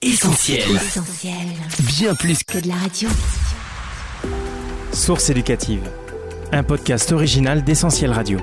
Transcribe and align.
Essentiel. 0.00 0.62
Bien 1.80 2.14
plus 2.14 2.44
que 2.44 2.58
de 2.58 2.68
la 2.68 2.76
radio. 2.76 3.08
Source 4.92 5.28
éducative. 5.28 5.90
Un 6.52 6.62
podcast 6.62 7.10
original 7.10 7.64
d'Essentiel 7.64 8.12
Radio. 8.12 8.38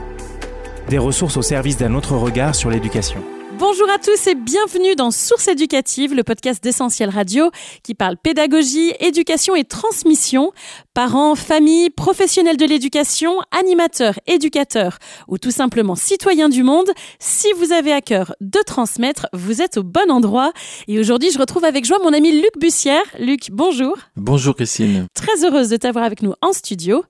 Des 0.89 0.97
ressources 0.97 1.37
au 1.37 1.41
service 1.41 1.77
d'un 1.77 1.95
autre 1.95 2.17
regard 2.17 2.55
sur 2.55 2.69
l'éducation. 2.69 3.23
Bonjour 3.57 3.89
à 3.89 3.97
tous 3.97 4.27
et 4.27 4.35
bienvenue 4.35 4.95
dans 4.95 5.11
Source 5.11 5.47
éducative, 5.47 6.13
le 6.13 6.23
podcast 6.23 6.61
d'Essentiel 6.61 7.09
Radio 7.09 7.51
qui 7.83 7.95
parle 7.95 8.17
pédagogie, 8.17 8.91
éducation 8.99 9.55
et 9.55 9.63
transmission. 9.63 10.51
Parents, 10.93 11.35
familles, 11.35 11.89
professionnels 11.89 12.57
de 12.57 12.65
l'éducation, 12.65 13.37
animateurs, 13.51 14.19
éducateurs 14.27 14.97
ou 15.29 15.37
tout 15.37 15.51
simplement 15.51 15.95
citoyens 15.95 16.49
du 16.49 16.63
monde, 16.63 16.89
si 17.19 17.47
vous 17.57 17.71
avez 17.71 17.93
à 17.93 18.01
cœur 18.01 18.35
de 18.41 18.59
transmettre, 18.65 19.27
vous 19.31 19.61
êtes 19.61 19.77
au 19.77 19.83
bon 19.83 20.11
endroit. 20.11 20.51
Et 20.89 20.99
aujourd'hui, 20.99 21.31
je 21.31 21.39
retrouve 21.39 21.63
avec 21.63 21.85
joie 21.85 21.99
mon 22.03 22.11
ami 22.11 22.33
Luc 22.33 22.59
Bussière. 22.59 23.05
Luc, 23.19 23.51
bonjour. 23.51 23.95
Bonjour 24.17 24.55
Christine. 24.55 25.07
Très 25.13 25.45
heureuse 25.45 25.69
de 25.69 25.77
t'avoir 25.77 26.03
avec 26.03 26.21
nous 26.21 26.33
en 26.41 26.51
studio. 26.51 27.03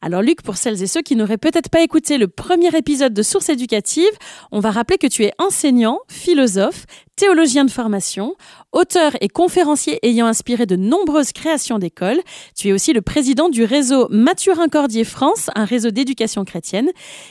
Alors 0.00 0.22
Luc, 0.22 0.42
pour 0.42 0.56
celles 0.56 0.80
et 0.82 0.86
ceux 0.86 1.02
qui 1.02 1.16
n'auraient 1.16 1.38
peut-être 1.38 1.70
pas 1.70 1.80
écouté 1.80 2.18
le 2.18 2.28
premier 2.28 2.74
épisode 2.76 3.12
de 3.12 3.22
Source 3.22 3.48
éducative, 3.48 4.10
on 4.52 4.60
va 4.60 4.70
rappeler 4.70 4.96
que 4.96 5.08
tu 5.08 5.24
es 5.24 5.32
enseignant, 5.38 5.87
philosophe, 6.08 6.86
théologien 7.16 7.64
de 7.64 7.70
formation, 7.70 8.34
auteur 8.72 9.12
et 9.20 9.28
conférencier 9.28 9.98
ayant 10.02 10.26
inspiré 10.26 10.66
de 10.66 10.76
nombreuses 10.76 11.32
créations 11.32 11.78
d'écoles. 11.78 12.20
Tu 12.56 12.68
es 12.68 12.72
aussi 12.72 12.92
le 12.92 13.02
président 13.02 13.48
du 13.48 13.64
réseau 13.64 14.06
Mathurin 14.10 14.68
Cordier 14.68 15.04
France, 15.04 15.50
un 15.54 15.64
réseau 15.64 15.90
d'éducation 15.90 16.44
chrétienne. 16.44 16.90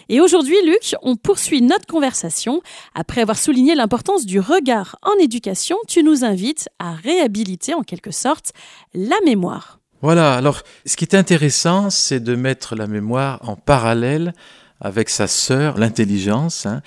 Et 0.09 0.19
aujourd'hui, 0.19 0.57
Luc, 0.65 0.95
on 1.01 1.15
poursuit 1.15 1.61
notre 1.61 1.85
conversation. 1.85 2.61
Après 2.95 3.21
avoir 3.21 3.37
souligné 3.37 3.75
l'importance 3.75 4.25
du 4.25 4.39
regard 4.39 4.97
en 5.03 5.13
éducation, 5.19 5.77
tu 5.87 6.03
nous 6.03 6.23
invites 6.23 6.67
à 6.79 6.93
réhabiliter 6.93 7.73
en 7.73 7.81
quelque 7.81 8.11
sorte 8.11 8.51
la 8.93 9.15
mémoire. 9.25 9.79
Voilà, 10.01 10.35
alors 10.35 10.61
ce 10.85 10.95
qui 10.95 11.05
est 11.05 11.15
intéressant, 11.15 11.89
c'est 11.89 12.19
de 12.19 12.35
mettre 12.35 12.75
la 12.75 12.87
mémoire 12.87 13.39
en 13.47 13.55
parallèle 13.55 14.33
avec 14.79 15.09
sa 15.09 15.27
sœur, 15.27 15.77
l'intelligence. 15.77 16.65
Hein. 16.65 16.81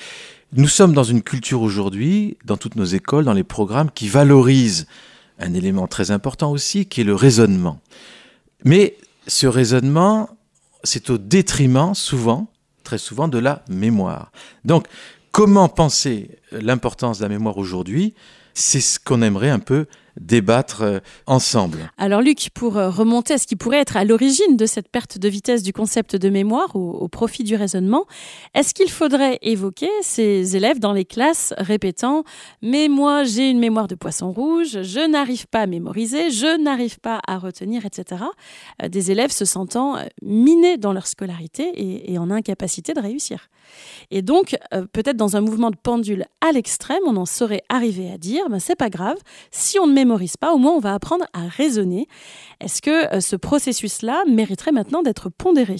Nous 0.52 0.66
sommes 0.66 0.94
dans 0.94 1.04
une 1.04 1.22
culture 1.22 1.62
aujourd'hui, 1.62 2.36
dans 2.44 2.56
toutes 2.56 2.74
nos 2.74 2.84
écoles, 2.84 3.24
dans 3.24 3.32
les 3.32 3.44
programmes, 3.44 3.88
qui 3.88 4.08
valorise 4.08 4.88
un 5.38 5.54
élément 5.54 5.86
très 5.86 6.10
important 6.10 6.50
aussi, 6.50 6.86
qui 6.86 7.02
est 7.02 7.04
le 7.04 7.14
raisonnement. 7.14 7.78
Mais 8.64 8.96
ce 9.28 9.46
raisonnement, 9.46 10.28
c'est 10.82 11.08
au 11.08 11.18
détriment, 11.18 11.94
souvent, 11.94 12.48
très 12.82 12.98
souvent, 12.98 13.28
de 13.28 13.38
la 13.38 13.64
mémoire. 13.68 14.32
Donc, 14.64 14.88
comment 15.30 15.68
penser 15.68 16.38
l'importance 16.50 17.18
de 17.18 17.22
la 17.22 17.28
mémoire 17.28 17.56
aujourd'hui? 17.56 18.14
C'est 18.52 18.80
ce 18.80 18.98
qu'on 18.98 19.22
aimerait 19.22 19.50
un 19.50 19.60
peu 19.60 19.86
débattre 20.18 20.82
euh, 20.82 20.98
ensemble. 21.26 21.90
Alors 21.98 22.20
Luc, 22.20 22.50
pour 22.54 22.76
euh, 22.76 22.90
remonter 22.90 23.34
à 23.34 23.38
ce 23.38 23.46
qui 23.46 23.56
pourrait 23.56 23.78
être 23.78 23.96
à 23.96 24.04
l'origine 24.04 24.56
de 24.56 24.66
cette 24.66 24.88
perte 24.88 25.18
de 25.18 25.28
vitesse 25.28 25.62
du 25.62 25.72
concept 25.72 26.16
de 26.16 26.28
mémoire 26.28 26.74
au, 26.74 27.08
profit 27.08 27.44
du 27.44 27.56
raisonnement, 27.56 28.06
est-ce 28.54 28.74
qu'il 28.74 28.90
faudrait 28.90 29.38
évoquer 29.42 29.90
ces 30.02 30.56
élèves 30.56 30.78
dans 30.78 30.92
les 30.92 31.04
classes 31.04 31.52
répétant⁇ 31.58 32.20
Mais 32.62 32.88
moi 32.88 33.24
j'ai 33.24 33.50
une 33.50 33.58
mémoire 33.58 33.88
de 33.88 33.94
poisson 33.94 34.30
rouge, 34.30 34.82
je 34.82 35.08
n'arrive 35.08 35.46
pas 35.46 35.60
à 35.60 35.66
mémoriser, 35.66 36.30
je 36.30 36.60
n'arrive 36.60 37.00
pas 37.00 37.20
à 37.26 37.38
retenir, 37.38 37.84
etc. 37.84 38.22
Euh, 38.82 38.88
Des 38.88 39.10
élèves 39.10 39.32
se 39.32 39.44
sentant 39.44 39.96
minés 40.22 40.76
dans 40.76 40.92
leur 40.92 41.06
scolarité 41.06 41.72
et, 42.12 42.18
en 42.18 42.30
incapacité 42.30 42.92
de 42.92 43.00
réussir. 43.00 43.48
Et 44.10 44.22
donc, 44.22 44.56
peut-être 44.92 45.16
dans 45.16 45.36
un 45.36 45.40
mouvement 45.40 45.70
de 45.70 45.76
pendule 45.76 46.26
à 46.40 46.52
l'extrême, 46.52 47.02
on 47.06 47.16
en 47.16 47.26
saurait 47.26 47.62
arriver 47.68 48.10
à 48.10 48.18
dire⁇ 48.18 48.44
ben, 48.50 48.58
C'est 48.58 48.76
pas 48.76 48.90
grave, 48.90 49.16
si 49.50 49.78
on 49.78 49.86
ne 49.86 49.92
mémorise 50.00 50.36
pas, 50.36 50.52
au 50.52 50.58
moins 50.58 50.72
on 50.72 50.80
va 50.80 50.94
apprendre 50.94 51.24
à 51.32 51.46
raisonner. 51.46 52.08
Est-ce 52.60 52.82
que 52.82 53.14
euh, 53.14 53.20
ce 53.20 53.36
processus-là 53.36 54.24
mériterait 54.28 54.72
maintenant 54.72 55.02
d'être 55.02 55.28
pondéré? 55.30 55.76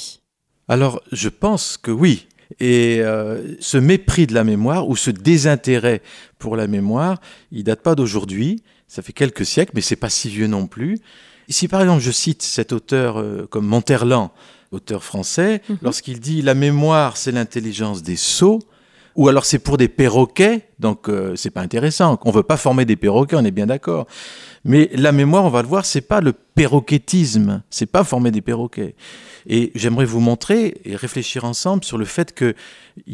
Alors, 0.69 1.01
je 1.11 1.29
pense 1.29 1.77
que 1.77 1.91
oui. 1.91 2.29
Et 2.59 2.99
euh, 3.01 3.57
ce 3.61 3.79
mépris 3.79 4.27
de 4.27 4.35
la 4.35 4.45
mémoire 4.45 4.89
ou 4.89 4.97
ce 4.97 5.11
désintérêt 5.11 6.03
pour 6.39 6.57
la 6.57 6.67
mémoire, 6.67 7.21
il 7.53 7.65
date 7.65 7.83
pas 7.83 7.95
d'aujourd'hui. 7.95 8.63
Ça 8.89 9.03
fait 9.03 9.13
quelques 9.13 9.47
siècles, 9.47 9.73
mais 9.75 9.81
c'est 9.81 9.97
pas 9.97 10.11
si 10.11 10.29
vieux 10.29 10.49
non 10.49 10.67
plus. 10.67 10.99
Si 11.49 11.67
par 11.67 11.81
exemple 11.81 12.01
je 12.01 12.11
cite 12.13 12.43
cet 12.43 12.73
auteur 12.73 13.19
euh, 13.19 13.47
comme 13.51 13.67
Monterland, 13.67 14.31
auteur 14.71 15.03
français, 15.03 15.63
mhm. 15.69 15.79
lorsqu'il 15.83 16.21
dit 16.21 16.43
la 16.43 16.55
mémoire 16.55 17.17
c'est 17.17 17.33
l'intelligence 17.33 18.03
des 18.03 18.17
sots, 18.17 18.61
ou 19.17 19.29
alors 19.29 19.45
c'est 19.45 19.59
pour 19.59 19.77
des 19.77 19.89
perroquets, 19.89 20.69
donc 20.79 21.09
euh, 21.09 21.35
c'est 21.37 21.51
pas 21.51 21.61
intéressant. 21.61 22.19
On 22.25 22.31
veut 22.31 22.43
pas 22.43 22.57
former 22.57 22.85
des 22.85 22.97
perroquets, 22.97 23.37
on 23.37 23.45
est 23.45 23.51
bien 23.51 23.67
d'accord. 23.67 24.07
Mais 24.65 24.91
la 24.95 25.13
mémoire, 25.13 25.45
on 25.45 25.51
va 25.51 25.63
le 25.63 25.69
voir, 25.69 25.85
c'est 25.85 26.01
pas 26.01 26.21
le 26.21 26.33
perroquetisme, 26.33 27.63
c'est 27.71 27.87
pas 27.87 28.05
former 28.05 28.31
des 28.31 28.43
perroquets. 28.43 28.95
Et 29.47 29.73
j'aimerais 29.75 30.05
vous 30.05 30.21
montrer 30.21 30.81
et 30.85 30.97
réfléchir 30.97 31.45
ensemble 31.45 31.85
sur 31.85 31.99
le 31.99 32.05
fait 32.05 32.35
qu'il 32.35 32.55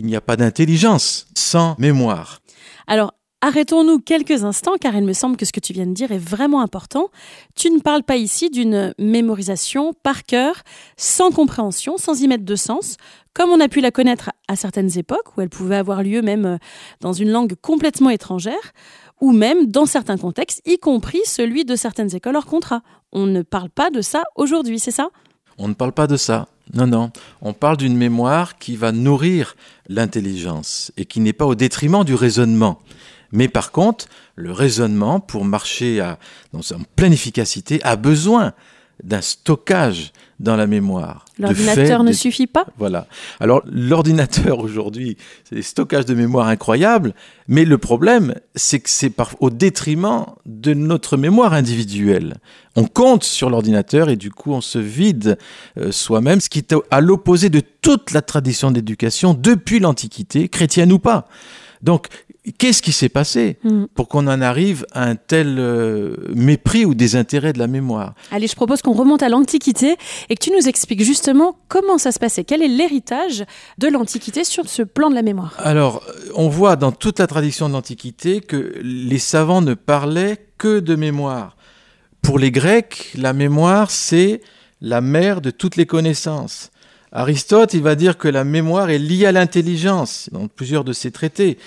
n'y 0.04 0.16
a 0.16 0.20
pas 0.20 0.36
d'intelligence 0.36 1.28
sans 1.34 1.76
mémoire. 1.78 2.40
Alors, 2.86 3.14
Arrêtons-nous 3.46 4.00
quelques 4.00 4.42
instants 4.42 4.74
car 4.80 4.96
il 4.96 5.04
me 5.04 5.12
semble 5.12 5.36
que 5.36 5.44
ce 5.44 5.52
que 5.52 5.60
tu 5.60 5.72
viens 5.72 5.86
de 5.86 5.92
dire 5.92 6.10
est 6.10 6.18
vraiment 6.18 6.62
important. 6.62 7.10
Tu 7.54 7.70
ne 7.70 7.78
parles 7.78 8.02
pas 8.02 8.16
ici 8.16 8.50
d'une 8.50 8.92
mémorisation 8.98 9.92
par 10.02 10.24
cœur, 10.24 10.64
sans 10.96 11.30
compréhension, 11.30 11.96
sans 11.96 12.20
y 12.20 12.26
mettre 12.26 12.44
de 12.44 12.56
sens, 12.56 12.96
comme 13.34 13.50
on 13.50 13.60
a 13.60 13.68
pu 13.68 13.80
la 13.80 13.92
connaître 13.92 14.32
à 14.48 14.56
certaines 14.56 14.98
époques 14.98 15.36
où 15.36 15.42
elle 15.42 15.48
pouvait 15.48 15.76
avoir 15.76 16.02
lieu 16.02 16.22
même 16.22 16.44
euh, 16.44 16.58
dans 17.00 17.12
une 17.12 17.30
langue 17.30 17.54
complètement 17.54 18.10
étrangère 18.10 18.72
ou 19.20 19.30
même 19.30 19.68
dans 19.68 19.86
certains 19.86 20.16
contextes, 20.16 20.60
y 20.66 20.78
compris 20.78 21.20
celui 21.24 21.64
de 21.64 21.76
certaines 21.76 22.16
écoles 22.16 22.34
hors 22.34 22.46
contrat. 22.46 22.82
On 23.12 23.26
ne 23.26 23.42
parle 23.42 23.70
pas 23.70 23.90
de 23.90 24.00
ça 24.00 24.24
aujourd'hui, 24.34 24.80
c'est 24.80 24.90
ça? 24.90 25.10
On 25.56 25.68
ne 25.68 25.74
parle 25.74 25.92
pas 25.92 26.08
de 26.08 26.16
ça. 26.16 26.48
Non, 26.74 26.88
non. 26.88 27.12
On 27.42 27.52
parle 27.52 27.76
d'une 27.76 27.96
mémoire 27.96 28.58
qui 28.58 28.74
va 28.74 28.90
nourrir 28.90 29.54
l'intelligence 29.88 30.90
et 30.96 31.04
qui 31.04 31.20
n'est 31.20 31.32
pas 31.32 31.46
au 31.46 31.54
détriment 31.54 32.02
du 32.02 32.16
raisonnement. 32.16 32.80
Mais 33.32 33.48
par 33.48 33.72
contre, 33.72 34.06
le 34.34 34.52
raisonnement, 34.52 35.20
pour 35.20 35.44
marcher 35.44 36.00
à, 36.00 36.18
dans, 36.52 36.60
en 36.60 36.82
pleine 36.96 37.12
efficacité, 37.12 37.80
a 37.82 37.96
besoin 37.96 38.52
d'un 39.02 39.20
stockage 39.20 40.12
dans 40.40 40.56
la 40.56 40.66
mémoire. 40.66 41.24
L'ordinateur 41.38 42.02
ne 42.02 42.12
suffit 42.12 42.46
pas? 42.46 42.66
Voilà. 42.78 43.06
Alors, 43.40 43.62
l'ordinateur 43.70 44.58
aujourd'hui, 44.64 45.16
c'est 45.44 45.54
des 45.54 45.62
stockages 45.62 46.06
de 46.06 46.14
mémoire 46.14 46.48
incroyables, 46.48 47.14
mais 47.48 47.64
le 47.64 47.78
problème, 47.78 48.34
c'est 48.54 48.80
que 48.80 48.90
c'est 48.90 49.12
au 49.40 49.50
détriment 49.50 50.26
de 50.44 50.74
notre 50.74 51.16
mémoire 51.16 51.52
individuelle. 51.52 52.36
On 52.74 52.84
compte 52.84 53.24
sur 53.24 53.48
l'ordinateur 53.48 54.08
et 54.08 54.16
du 54.16 54.30
coup, 54.30 54.52
on 54.52 54.60
se 54.60 54.78
vide 54.78 55.38
euh, 55.78 55.92
soi-même, 55.92 56.40
ce 56.40 56.48
qui 56.48 56.58
est 56.58 56.74
à 56.90 57.00
l'opposé 57.00 57.48
de 57.48 57.60
toute 57.60 58.12
la 58.12 58.22
tradition 58.22 58.70
d'éducation 58.70 59.34
depuis 59.34 59.78
l'Antiquité, 59.78 60.48
chrétienne 60.48 60.92
ou 60.92 60.98
pas. 60.98 61.28
Donc, 61.86 62.08
Qu'est-ce 62.58 62.80
qui 62.80 62.92
s'est 62.92 63.08
passé 63.08 63.58
mm. 63.64 63.86
pour 63.94 64.06
qu'on 64.06 64.28
en 64.28 64.40
arrive 64.40 64.86
à 64.92 65.02
un 65.02 65.16
tel 65.16 65.56
euh, 65.58 66.14
mépris 66.32 66.84
ou 66.84 66.94
désintérêt 66.94 67.52
de 67.52 67.58
la 67.58 67.66
mémoire? 67.66 68.14
Allez, 68.30 68.46
je 68.46 68.54
propose 68.54 68.82
qu'on 68.82 68.92
remonte 68.92 69.22
à 69.24 69.28
l'Antiquité 69.28 69.96
et 70.28 70.36
que 70.36 70.44
tu 70.44 70.52
nous 70.52 70.68
expliques 70.68 71.02
justement 71.02 71.56
comment 71.66 71.98
ça 71.98 72.12
se 72.12 72.20
passait. 72.20 72.44
Quel 72.44 72.62
est 72.62 72.68
l'héritage 72.68 73.44
de 73.78 73.88
l'Antiquité 73.88 74.44
sur 74.44 74.68
ce 74.68 74.82
plan 74.82 75.10
de 75.10 75.16
la 75.16 75.22
mémoire? 75.22 75.54
Alors, 75.58 76.04
on 76.36 76.48
voit 76.48 76.76
dans 76.76 76.92
toute 76.92 77.18
la 77.18 77.26
tradition 77.26 77.68
de 77.68 77.74
l'Antiquité 77.74 78.40
que 78.40 78.74
les 78.80 79.18
savants 79.18 79.60
ne 79.60 79.74
parlaient 79.74 80.46
que 80.56 80.78
de 80.78 80.94
mémoire. 80.94 81.56
Pour 82.22 82.38
les 82.38 82.52
Grecs, 82.52 83.10
la 83.16 83.32
mémoire, 83.32 83.90
c'est 83.90 84.40
la 84.80 85.00
mère 85.00 85.40
de 85.40 85.50
toutes 85.50 85.74
les 85.74 85.86
connaissances. 85.86 86.70
Aristote, 87.12 87.74
il 87.74 87.82
va 87.82 87.94
dire 87.94 88.18
que 88.18 88.28
la 88.28 88.44
mémoire 88.44 88.90
est 88.90 88.98
liée 88.98 89.26
à 89.26 89.32
l'intelligence 89.32 90.28
dans 90.32 90.48
plusieurs 90.48 90.84
de 90.84 90.92
ses 90.92 91.10
traités. 91.10 91.58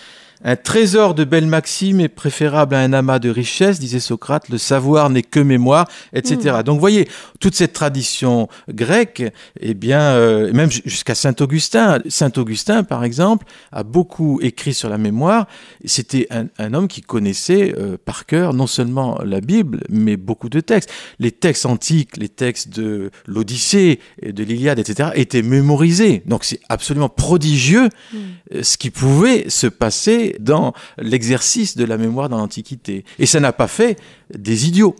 Un 0.41 0.55
trésor 0.55 1.15
de 1.15 1.25
belles 1.25 1.47
maximes 1.47 1.99
est 1.99 2.07
préférable 2.07 2.73
à 2.73 2.79
un 2.79 2.93
amas 2.93 3.19
de 3.19 3.29
richesses, 3.29 3.77
disait 3.79 3.99
Socrate, 3.99 4.47
le 4.47 4.57
savoir 4.57 5.09
n'est 5.09 5.21
que 5.21 5.41
mémoire, 5.41 5.89
etc. 6.13 6.57
Hmm. 6.59 6.63
Donc 6.63 6.75
vous 6.75 6.79
voyez, 6.79 7.09
toute 7.41 7.55
cette 7.55 7.73
tradition 7.73 8.47
grecque, 8.69 9.23
eh 9.59 9.73
bien, 9.73 9.99
euh, 9.99 10.53
même 10.53 10.71
jusqu'à 10.71 11.13
Saint 11.13 11.35
Augustin, 11.41 11.99
Saint 12.07 12.31
Augustin 12.37 12.83
par 12.83 13.03
exemple, 13.03 13.45
a 13.73 13.83
beaucoup 13.83 14.39
écrit 14.41 14.73
sur 14.73 14.87
la 14.87 14.97
mémoire. 14.97 15.45
C'était 15.83 16.27
un, 16.29 16.73
homme 16.73 16.87
qui 16.87 17.01
connaissait 17.01 17.75
euh, 17.77 17.97
par 18.03 18.25
cœur 18.25 18.53
non 18.53 18.67
seulement 18.67 19.19
la 19.25 19.41
Bible, 19.41 19.81
mais 19.89 20.15
beaucoup 20.15 20.49
de 20.49 20.61
textes. 20.61 20.91
Les 21.19 21.31
textes 21.31 21.65
antiques, 21.65 22.15
les 22.15 22.29
textes 22.29 22.69
de 22.69 23.11
l'Odyssée, 23.27 23.99
de 24.23 24.43
l'Iliade, 24.43 24.79
etc., 24.79 25.09
étaient 25.15 25.41
mémorisés. 25.41 26.23
Donc 26.25 26.45
c'est 26.45 26.61
absolument 26.69 27.09
prodigieux 27.09 27.89
hmm. 28.13 28.17
euh, 28.55 28.63
ce 28.63 28.77
qui 28.77 28.89
pouvait 28.89 29.49
se 29.49 29.67
passer 29.67 30.28
dans 30.39 30.73
l'exercice 30.97 31.77
de 31.77 31.85
la 31.85 31.97
mémoire 31.97 32.29
dans 32.29 32.37
l'Antiquité. 32.37 33.05
Et 33.17 33.25
ça 33.25 33.39
n'a 33.39 33.53
pas 33.53 33.67
fait 33.67 33.97
des 34.37 34.67
idiots. 34.67 34.95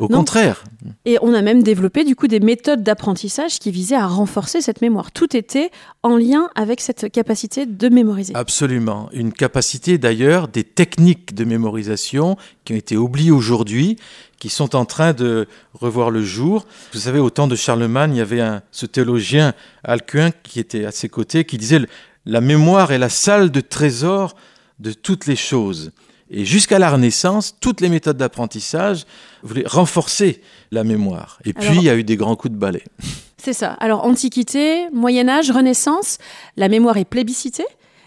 Au 0.00 0.08
contraire. 0.08 0.64
Et 1.04 1.18
on 1.22 1.32
a 1.34 1.40
même 1.40 1.62
développé 1.62 2.02
du 2.02 2.16
coup 2.16 2.26
des 2.26 2.40
méthodes 2.40 2.82
d'apprentissage 2.82 3.60
qui 3.60 3.70
visaient 3.70 3.94
à 3.94 4.08
renforcer 4.08 4.60
cette 4.60 4.80
mémoire. 4.80 5.12
Tout 5.12 5.36
était 5.36 5.70
en 6.02 6.16
lien 6.16 6.50
avec 6.56 6.80
cette 6.80 7.12
capacité 7.12 7.64
de 7.64 7.88
mémoriser. 7.88 8.34
Absolument. 8.34 9.08
Une 9.12 9.32
capacité 9.32 9.96
d'ailleurs, 9.96 10.48
des 10.48 10.64
techniques 10.64 11.34
de 11.34 11.44
mémorisation 11.44 12.36
qui 12.64 12.72
ont 12.72 12.76
été 12.76 12.96
oubliées 12.96 13.30
aujourd'hui, 13.30 13.96
qui 14.40 14.48
sont 14.48 14.74
en 14.74 14.84
train 14.84 15.12
de 15.12 15.46
revoir 15.74 16.10
le 16.10 16.22
jour. 16.22 16.66
Vous 16.92 16.98
savez, 16.98 17.20
au 17.20 17.30
temps 17.30 17.46
de 17.46 17.56
Charlemagne, 17.56 18.14
il 18.14 18.18
y 18.18 18.20
avait 18.20 18.40
un, 18.40 18.62
ce 18.72 18.86
théologien 18.86 19.54
Alcuin 19.84 20.32
qui 20.42 20.58
était 20.58 20.86
à 20.86 20.90
ses 20.90 21.08
côtés, 21.08 21.44
qui 21.44 21.56
disait 21.56 21.80
la 22.26 22.40
mémoire 22.40 22.90
est 22.90 22.98
la 22.98 23.08
salle 23.08 23.50
de 23.50 23.60
trésor 23.60 24.34
de 24.78 24.92
toutes 24.92 25.26
les 25.26 25.36
choses. 25.36 25.92
Et 26.30 26.44
jusqu'à 26.44 26.78
la 26.78 26.90
Renaissance, 26.90 27.54
toutes 27.60 27.80
les 27.80 27.88
méthodes 27.88 28.16
d'apprentissage 28.16 29.04
voulaient 29.42 29.66
renforcer 29.66 30.40
la 30.70 30.84
mémoire. 30.84 31.38
Et 31.44 31.52
puis, 31.52 31.76
il 31.76 31.82
y 31.82 31.90
a 31.90 31.94
eu 31.94 32.04
des 32.04 32.16
grands 32.16 32.36
coups 32.36 32.52
de 32.52 32.58
balai. 32.58 32.82
C'est 33.36 33.52
ça. 33.52 33.72
Alors, 33.72 34.04
Antiquité, 34.04 34.88
Moyen 34.90 35.28
Âge, 35.28 35.50
Renaissance, 35.50 36.18
la 36.56 36.68
mémoire 36.68 36.96
est 36.96 37.04
plébiscitée. 37.04 37.66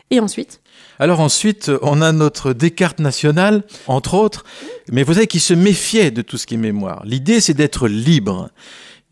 Et 0.09 0.19
ensuite? 0.19 0.61
Alors 0.99 1.19
ensuite, 1.19 1.69
on 1.81 2.01
a 2.01 2.11
notre 2.11 2.53
Descartes 2.53 2.99
national, 2.99 3.63
entre 3.87 4.15
autres, 4.15 4.45
mais 4.91 5.03
vous 5.03 5.13
savez, 5.13 5.27
qui 5.27 5.39
se 5.39 5.53
méfiait 5.53 6.11
de 6.11 6.21
tout 6.21 6.37
ce 6.37 6.47
qui 6.47 6.55
est 6.55 6.57
mémoire. 6.57 7.03
L'idée, 7.05 7.39
c'est 7.39 7.53
d'être 7.53 7.87
libre. 7.87 8.49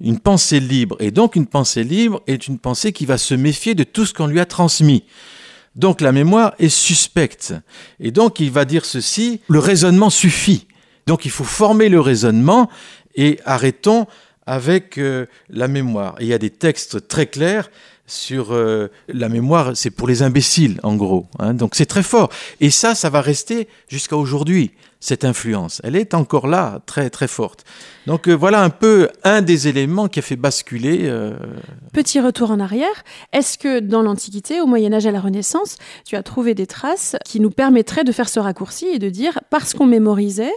Une 0.01 0.19
pensée 0.19 0.60
libre. 0.60 0.98
Et 1.00 1.12
donc, 1.12 1.36
une 1.36 1.46
pensée 1.46 1.84
libre 1.84 2.22
est 2.28 2.48
une 2.48 2.60
pensée 2.60 2.92
qui 2.92 3.06
va 3.06 3.18
se 3.18 3.36
méfier 3.36 3.75
de 3.75 3.84
tout 3.84 4.06
ce 4.06 4.13
qu'on 4.13 4.28
lui 4.28 4.40
a 4.40 4.46
transmis. 4.46 5.04
Donc 5.75 6.01
la 6.01 6.12
mémoire 6.12 6.54
est 6.60 6.69
suspecte. 6.69 7.54
Et 8.00 8.12
donc 8.12 8.39
il 8.39 8.51
va 8.51 8.66
dire 8.66 8.86
ceci, 8.86 9.42
le 9.48 9.60
raisonnement 9.60 10.10
suffit. 10.10 10.68
Donc 11.07 11.25
il 11.25 11.31
faut 11.31 11.44
former 11.44 11.89
le 11.89 12.00
raisonnement 12.00 12.69
et 13.16 13.39
arrêtons 13.45 14.07
avec 14.45 14.98
euh, 14.98 15.25
la 15.50 15.68
mémoire. 15.68 16.16
Il 16.19 16.27
y 16.27 16.33
a 16.33 16.38
des 16.38 16.50
textes 16.50 17.07
très 17.07 17.27
clairs 17.27 17.69
sur 18.07 18.54
euh, 18.54 18.92
la 19.07 19.30
mémoire, 19.30 19.75
c'est 19.75 19.89
pour 19.89 20.07
les 20.07 20.22
imbéciles 20.22 20.80
en 20.83 20.95
gros. 20.95 21.27
Hein. 21.39 21.54
Donc 21.54 21.75
c'est 21.75 21.88
très 21.88 22.04
fort. 22.04 22.30
Et 22.62 22.69
ça, 22.69 22.95
ça 22.95 23.10
va 23.10 23.22
rester 23.22 23.68
jusqu'à 23.89 24.16
aujourd'hui 24.16 24.72
cette 25.06 25.24
influence. 25.24 25.81
Elle 25.84 25.96
est 25.96 26.16
encore 26.16 26.48
là, 26.48 26.81
très 26.88 27.10
très 27.10 27.28
forte. 27.28 27.63
Donc 28.07 28.28
euh, 28.28 28.34
voilà 28.34 28.63
un 28.63 28.72
peu 28.72 29.10
un 29.24 29.42
des 29.42 29.68
éléments 29.68 30.07
qui 30.07 30.19
a 30.19 30.22
fait 30.24 30.36
basculer. 30.36 31.02
Euh, 31.04 31.36
Petit 31.94 32.19
retour 32.19 32.50
en 32.50 32.60
arrière. 32.60 33.04
Est-ce 33.31 33.57
que 33.60 33.80
dans 33.80 34.02
l'Antiquité, 34.02 34.62
au 34.62 34.66
Moyen 34.66 34.94
Âge, 34.94 35.06
à 35.06 35.12
la 35.12 35.19
Renaissance, 35.19 35.78
tu 36.06 36.16
as 36.16 36.24
trouvé 36.24 36.56
des 36.56 36.66
traces 36.66 37.16
qui 37.24 37.40
nous 37.40 37.52
permettraient 37.52 38.04
de 38.04 38.12
faire 38.12 38.30
ce 38.30 38.40
raccourci 38.40 38.88
et 38.88 39.00
de 39.00 39.10
dire, 39.10 39.40
parce 39.52 39.75
qu'on 39.75 39.86
mémorisait, 39.86 40.54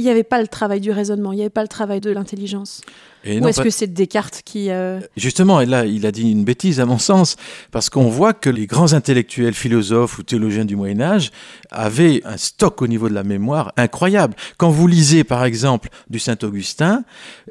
il 0.00 0.04
n'y 0.04 0.10
avait 0.10 0.24
pas 0.24 0.40
le 0.40 0.48
travail 0.48 0.80
du 0.80 0.90
raisonnement, 0.90 1.32
il 1.32 1.36
n'y 1.36 1.42
avait 1.42 1.50
pas 1.50 1.62
le 1.62 1.68
travail 1.68 2.00
de 2.00 2.10
l'intelligence 2.10 2.80
Ou 3.26 3.46
est-ce 3.46 3.60
que 3.60 3.68
c'est 3.68 3.86
Descartes 3.86 4.40
qui... 4.44 4.70
Euh, 4.70 4.98
Justement, 5.16 5.60
et 5.60 5.66
là, 5.66 5.84
il 5.84 6.06
a 6.06 6.12
dit 6.12 6.30
une 6.30 6.42
bêtise 6.42 6.80
à 6.80 6.86
mon 6.86 6.98
sens, 6.98 7.36
parce 7.70 7.90
qu'on 7.90 8.08
voit 8.08 8.32
que 8.32 8.48
les 8.48 8.66
grands 8.66 8.94
intellectuels, 8.94 9.52
philosophes 9.52 10.18
ou 10.18 10.22
théologiens 10.22 10.64
du 10.64 10.74
Moyen 10.74 11.02
Âge 11.02 11.30
avaient 11.70 12.22
un 12.24 12.38
stock 12.38 12.80
au 12.80 12.86
niveau 12.86 13.10
de 13.10 13.14
la 13.14 13.24
mémoire 13.24 13.72
incroyable. 13.76 14.34
Quand 14.56 14.70
vous 14.70 14.86
lisez, 14.86 15.22
par 15.22 15.44
exemple, 15.44 15.90
du 16.08 16.18
Saint-Augustin, 16.18 17.04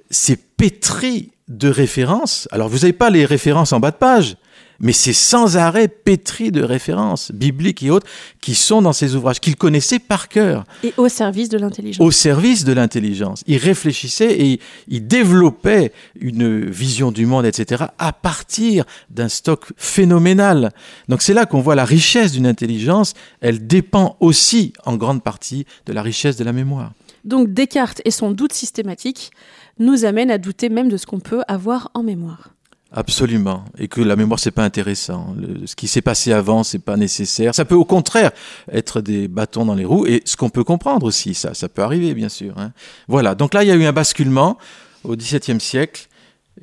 c'est 0.09 0.39
pétri 0.57 1.31
de 1.49 1.67
références. 1.67 2.47
Alors, 2.51 2.69
vous 2.69 2.79
n'avez 2.79 2.93
pas 2.93 3.09
les 3.09 3.25
références 3.25 3.73
en 3.73 3.79
bas 3.79 3.91
de 3.91 3.97
page, 3.97 4.37
mais 4.79 4.93
c'est 4.93 5.13
sans 5.13 5.57
arrêt 5.57 5.87
pétri 5.87 6.51
de 6.51 6.63
références 6.63 7.31
bibliques 7.31 7.83
et 7.83 7.89
autres 7.89 8.07
qui 8.39 8.55
sont 8.55 8.81
dans 8.81 8.93
ces 8.93 9.15
ouvrages, 9.15 9.39
qu'il 9.39 9.55
connaissait 9.55 9.99
par 9.99 10.29
cœur. 10.29 10.63
Et 10.83 10.93
au 10.97 11.09
service 11.09 11.49
de 11.49 11.57
l'intelligence. 11.57 12.05
Au 12.05 12.11
service 12.11 12.63
de 12.63 12.71
l'intelligence. 12.71 13.43
Il 13.47 13.57
réfléchissait 13.57 14.39
et 14.39 14.59
il 14.87 15.07
développait 15.07 15.91
une 16.19 16.69
vision 16.69 17.11
du 17.11 17.25
monde, 17.25 17.45
etc., 17.45 17.85
à 17.97 18.13
partir 18.13 18.85
d'un 19.09 19.27
stock 19.27 19.65
phénoménal. 19.75 20.71
Donc 21.09 21.21
c'est 21.21 21.33
là 21.33 21.45
qu'on 21.45 21.61
voit 21.61 21.75
la 21.75 21.85
richesse 21.85 22.31
d'une 22.31 22.47
intelligence. 22.47 23.15
Elle 23.41 23.67
dépend 23.67 24.15
aussi 24.19 24.73
en 24.85 24.95
grande 24.95 25.23
partie 25.23 25.65
de 25.87 25.93
la 25.93 26.01
richesse 26.01 26.37
de 26.37 26.43
la 26.43 26.53
mémoire. 26.53 26.93
Donc 27.25 27.53
Descartes 27.53 28.01
et 28.05 28.11
son 28.11 28.31
doute 28.31 28.53
systématique 28.53 29.31
nous 29.79 30.05
amènent 30.05 30.31
à 30.31 30.37
douter 30.37 30.69
même 30.69 30.89
de 30.89 30.97
ce 30.97 31.05
qu'on 31.05 31.19
peut 31.19 31.41
avoir 31.47 31.89
en 31.93 32.03
mémoire. 32.03 32.49
Absolument, 32.91 33.65
et 33.77 33.87
que 33.87 34.01
la 34.01 34.15
mémoire 34.15 34.39
c'est 34.39 34.49
pas 34.49 34.63
intéressant. 34.63 35.35
ce 35.65 35.75
qui 35.75 35.87
s'est 35.87 36.01
passé 36.01 36.33
avant 36.33 36.63
c'est 36.63 36.79
pas 36.79 36.97
nécessaire. 36.97 37.53
Ça 37.53 37.63
peut 37.63 37.75
au 37.75 37.85
contraire 37.85 38.31
être 38.71 38.99
des 38.99 39.27
bâtons 39.27 39.63
dans 39.65 39.75
les 39.75 39.85
roues, 39.85 40.07
et 40.07 40.23
ce 40.25 40.35
qu'on 40.35 40.49
peut 40.49 40.63
comprendre 40.63 41.05
aussi, 41.05 41.35
ça, 41.35 41.53
ça 41.53 41.69
peut 41.69 41.83
arriver 41.83 42.15
bien 42.15 42.29
sûr. 42.29 42.55
Hein. 42.57 42.71
Voilà. 43.07 43.35
Donc 43.35 43.53
là 43.53 43.63
il 43.63 43.67
y 43.67 43.71
a 43.71 43.75
eu 43.75 43.85
un 43.85 43.93
basculement 43.93 44.57
au 45.03 45.15
XVIIe 45.15 45.59
siècle 45.59 46.07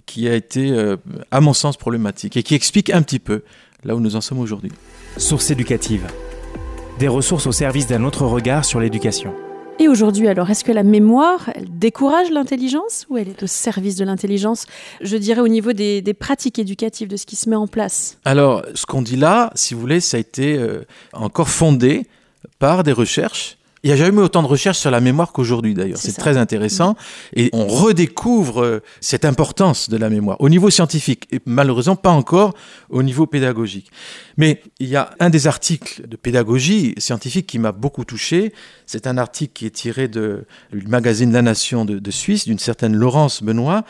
qui 0.04 0.28
a 0.28 0.34
été, 0.34 0.72
euh, 0.72 0.96
à 1.30 1.40
mon 1.40 1.54
sens, 1.54 1.76
problématique 1.76 2.36
et 2.36 2.42
qui 2.42 2.56
explique 2.56 2.90
un 2.90 3.02
petit 3.02 3.20
peu 3.20 3.42
là 3.84 3.94
où 3.94 4.00
nous 4.00 4.16
en 4.16 4.20
sommes 4.20 4.40
aujourd'hui. 4.40 4.72
Source 5.16 5.50
éducative. 5.52 6.06
Des 6.98 7.08
ressources 7.08 7.46
au 7.46 7.52
service 7.52 7.86
d'un 7.86 8.02
autre 8.02 8.26
regard 8.26 8.64
sur 8.64 8.80
l'éducation. 8.80 9.32
Et 9.78 9.88
aujourd'hui, 9.88 10.26
alors, 10.26 10.48
est-ce 10.48 10.64
que 10.64 10.72
la 10.72 10.82
mémoire, 10.82 11.50
décourage 11.68 12.30
l'intelligence 12.30 13.04
ou 13.10 13.18
elle 13.18 13.28
est 13.28 13.42
au 13.42 13.46
service 13.46 13.96
de 13.96 14.06
l'intelligence? 14.06 14.66
Je 15.02 15.18
dirais 15.18 15.42
au 15.42 15.48
niveau 15.48 15.74
des, 15.74 16.02
pratiques 16.18 16.58
éducatives, 16.58 17.08
de 17.08 17.16
ce 17.16 17.26
qui 17.26 17.36
se 17.36 17.50
met 17.50 17.56
en 17.56 17.66
place. 17.66 18.18
Alors, 18.24 18.64
ce 18.74 18.86
qu'on 18.86 19.02
dit 19.02 19.16
là, 19.16 19.52
si 19.54 19.74
vous 19.74 19.80
voulez, 19.80 20.00
ça 20.00 20.16
a 20.16 20.20
été 20.20 20.56
euh, 20.56 20.86
encore 21.12 21.50
fondé 21.50 22.06
par 22.58 22.84
des 22.84 22.92
recherches 22.92 23.58
il 23.82 23.88
n'y 23.88 23.92
a 23.92 23.96
jamais 23.96 24.20
eu 24.20 24.24
autant 24.24 24.42
de 24.42 24.48
recherches 24.48 24.78
sur 24.78 24.90
la 24.90 25.00
mémoire 25.00 25.32
qu'aujourd'hui 25.32 25.74
d'ailleurs. 25.74 25.98
C'est 25.98 26.16
très 26.16 26.36
intéressant. 26.36 26.92
Mm. 26.92 27.38
Et 27.38 27.50
on 27.52 27.66
redécouvre 27.66 28.62
euh, 28.62 28.82
cette 29.00 29.24
importance 29.24 29.88
de 29.88 29.96
la 29.96 30.10
mémoire 30.10 30.40
au 30.40 30.48
niveau 30.48 30.70
scientifique 30.70 31.28
et 31.30 31.40
malheureusement 31.46 31.96
pas 31.96 32.10
encore 32.10 32.54
au 32.88 33.02
niveau 33.02 33.26
pédagogique. 33.26 33.90
Mais 34.36 34.62
il 34.80 34.88
y 34.88 34.96
a 34.96 35.10
un 35.20 35.30
des 35.30 35.46
articles 35.46 36.08
de 36.08 36.16
pédagogie 36.16 36.94
scientifique 36.98 37.46
qui 37.46 37.58
m'a 37.58 37.72
beaucoup 37.72 38.04
touché. 38.04 38.52
C'est 38.86 39.06
un 39.06 39.18
article 39.18 39.52
qui 39.52 39.66
est 39.66 39.70
tiré 39.70 40.08
de, 40.08 40.46
du 40.72 40.86
magazine 40.86 41.32
La 41.32 41.42
Nation 41.42 41.84
de, 41.84 42.10
Suisse, 42.10 42.46
d'une 42.46 42.58
certaine 42.58 42.96
Laurence 42.96 43.42
Benoît. 43.42 43.84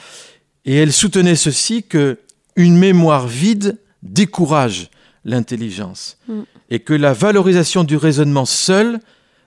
Et 0.64 0.74
elle 0.74 0.92
soutenait 0.92 1.36
ceci 1.36 1.84
que 1.84 2.18
une 2.56 2.76
mémoire 2.76 3.28
vide 3.28 3.78
décourage 4.02 4.90
l'intelligence. 5.24 6.18
Mm. 6.28 6.40
Et 6.70 6.80
que 6.80 6.92
la 6.92 7.12
valorisation 7.12 7.84
du 7.84 7.96
raisonnement 7.96 8.44
seul 8.44 9.00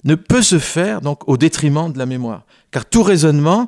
ne 0.04 0.16
peut 0.16 0.42
se 0.42 0.60
faire 0.60 1.01
donc 1.01 1.28
au 1.28 1.38
détriment 1.38 1.92
de 1.92 1.98
la 1.98 2.06
mémoire. 2.06 2.44
Car 2.72 2.86
tout 2.86 3.04
raisonnement 3.04 3.68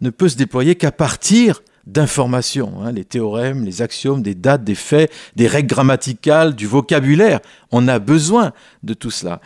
ne 0.00 0.10
peut 0.10 0.28
se 0.28 0.36
déployer 0.36 0.74
qu'à 0.74 0.92
partir 0.92 1.62
d'informations, 1.86 2.82
hein, 2.82 2.92
les 2.92 3.04
théorèmes, 3.04 3.64
les 3.64 3.80
axiomes, 3.80 4.22
des 4.22 4.34
dates, 4.34 4.62
des 4.62 4.74
faits, 4.74 5.10
des 5.36 5.46
règles 5.46 5.68
grammaticales, 5.68 6.54
du 6.54 6.66
vocabulaire. 6.66 7.40
On 7.72 7.88
a 7.88 7.98
besoin 7.98 8.52
de 8.82 8.92
tout 8.92 9.10
cela. 9.10 9.40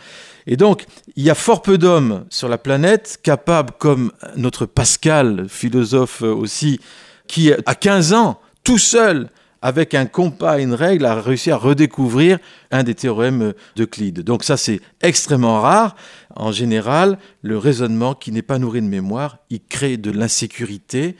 Et 0.45 0.57
donc, 0.57 0.85
il 1.15 1.23
y 1.23 1.29
a 1.29 1.35
fort 1.35 1.61
peu 1.61 1.77
d'hommes 1.77 2.25
sur 2.29 2.49
la 2.49 2.57
planète 2.57 3.19
capables, 3.23 3.71
comme 3.79 4.11
notre 4.35 4.65
Pascal, 4.65 5.45
philosophe 5.47 6.21
aussi, 6.21 6.81
qui 7.27 7.51
à 7.65 7.75
15 7.75 8.13
ans, 8.13 8.39
tout 8.65 8.77
seul, 8.77 9.29
avec 9.63 9.93
un 9.93 10.05
compas 10.05 10.59
et 10.59 10.63
une 10.63 10.73
règle, 10.73 11.05
a 11.05 11.19
réussi 11.19 11.49
à 11.49 11.55
redécouvrir 11.55 12.37
un 12.69 12.83
des 12.83 12.93
théorèmes 12.93 13.53
d'Euclide. 13.77 14.19
Donc 14.19 14.43
ça, 14.43 14.57
c'est 14.57 14.81
extrêmement 15.01 15.61
rare. 15.61 15.95
En 16.35 16.51
général, 16.51 17.17
le 17.41 17.57
raisonnement 17.57 18.13
qui 18.13 18.33
n'est 18.33 18.41
pas 18.41 18.59
nourri 18.59 18.81
de 18.81 18.87
mémoire, 18.87 19.37
il 19.49 19.61
crée 19.61 19.95
de 19.95 20.11
l'insécurité. 20.11 21.15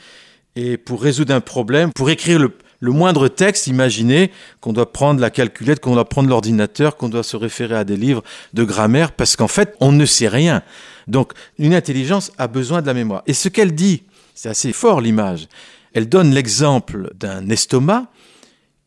Et 0.57 0.75
pour 0.75 1.01
résoudre 1.01 1.33
un 1.33 1.39
problème, 1.39 1.93
pour 1.93 2.09
écrire 2.09 2.37
le, 2.37 2.51
moindre 2.91 3.29
texte, 3.29 3.67
imaginez 3.67 4.29
qu'on 4.59 4.73
doit 4.73 4.91
prendre 4.91 5.21
la 5.21 5.29
calculette, 5.29 5.79
qu'on 5.79 5.93
doit 5.93 6.09
prendre 6.09 6.27
l'ordinateur, 6.27 6.97
qu'on 6.97 7.07
doit 7.07 7.23
se 7.23 7.37
référer 7.37 7.77
à 7.77 7.85
des 7.85 7.95
livres 7.95 8.23
de 8.53 8.65
grammaire, 8.65 9.13
parce 9.13 9.37
qu'en 9.37 9.47
fait, 9.47 9.73
on 9.79 9.93
ne 9.93 10.05
sait 10.05 10.27
rien. 10.27 10.63
Donc, 11.07 11.31
une 11.59 11.73
intelligence 11.73 12.33
a 12.37 12.49
besoin 12.49 12.81
de 12.81 12.87
la 12.87 12.93
mémoire. 12.93 13.23
Et 13.25 13.33
ce 13.33 13.47
qu'elle 13.47 13.73
dit, 13.73 14.03
c'est 14.35 14.49
assez 14.49 14.73
fort 14.73 14.99
l'image. 14.99 15.47
Elle 15.93 16.09
donne 16.09 16.33
l'exemple 16.33 17.09
d'un 17.15 17.47
estomac 17.47 18.07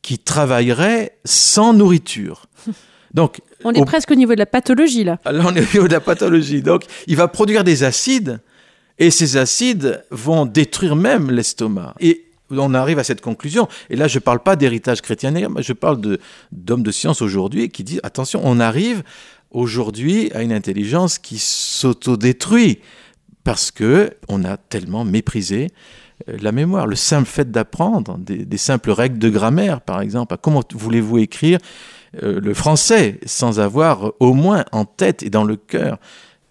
qui 0.07 0.21
travaillerait 0.21 1.19
sans 1.25 1.73
nourriture. 1.73 2.47
Donc, 3.15 3.41
on 3.65 3.73
est 3.73 3.85
presque 3.85 4.13
au 4.13 4.15
niveau 4.15 4.35
de 4.35 4.39
la 4.39 4.47
pathologie 4.47 5.03
là. 5.03 5.19
Là, 5.25 5.43
on 5.45 5.57
est 5.57 5.61
au 5.61 5.75
niveau 5.75 5.89
de 5.89 5.95
la 5.95 6.01
pathologie. 6.01 6.63
Donc, 6.63 6.85
il 7.09 7.17
va 7.17 7.27
produire 7.27 7.65
des 7.65 7.83
acides 7.83 8.39
et 9.01 9.11
ces 9.11 9.37
acides 9.37 10.05
vont 10.13 10.47
détruire 10.47 10.95
même 10.95 11.33
l'estomac. 11.33 11.95
Et 11.99 12.27
on 12.51 12.73
arrive 12.73 13.01
à 13.01 13.05
cette 13.05 13.21
conclusion. 13.21 13.67
Et 13.91 13.97
là, 13.97 14.07
je 14.07 14.19
ne 14.19 14.21
parle 14.21 14.39
pas 14.39 14.55
d'héritage 14.55 15.01
chrétien, 15.01 15.35
je 15.59 15.73
parle 15.73 16.01
d'hommes 16.53 16.83
de, 16.83 16.87
de 16.87 16.93
science 16.93 17.21
aujourd'hui 17.21 17.69
qui 17.71 17.83
disent 17.83 18.01
attention, 18.05 18.41
on 18.45 18.61
arrive 18.61 19.03
aujourd'hui 19.51 20.31
à 20.35 20.43
une 20.43 20.53
intelligence 20.53 21.19
qui 21.19 21.39
s'autodétruit 21.39 22.79
parce 23.43 23.73
que 23.73 24.13
on 24.29 24.45
a 24.45 24.57
tellement 24.57 25.05
méprisé 25.05 25.69
la 26.27 26.53
mémoire, 26.53 26.87
le 26.87 26.97
simple 26.97 27.27
fait 27.27 27.51
d'apprendre, 27.51 28.19
des, 28.19 28.57
simples 28.57 28.91
règles 28.91 29.19
de 29.19 29.29
grammaire, 29.29 29.81
par 29.81 30.01
exemple. 30.01 30.37
Comment 30.41 30.63
voulez-vous 30.73 31.19
écrire 31.19 31.59
euh, 32.23 32.41
le 32.41 32.55
français 32.55 33.21
sans 33.27 33.61
avoir 33.61 34.13
au 34.21 34.33
moins 34.33 34.65
en 34.73 34.85
tête 34.85 35.23
et 35.23 35.31
dans 35.31 35.45
le 35.45 35.57
cœur 35.57 35.99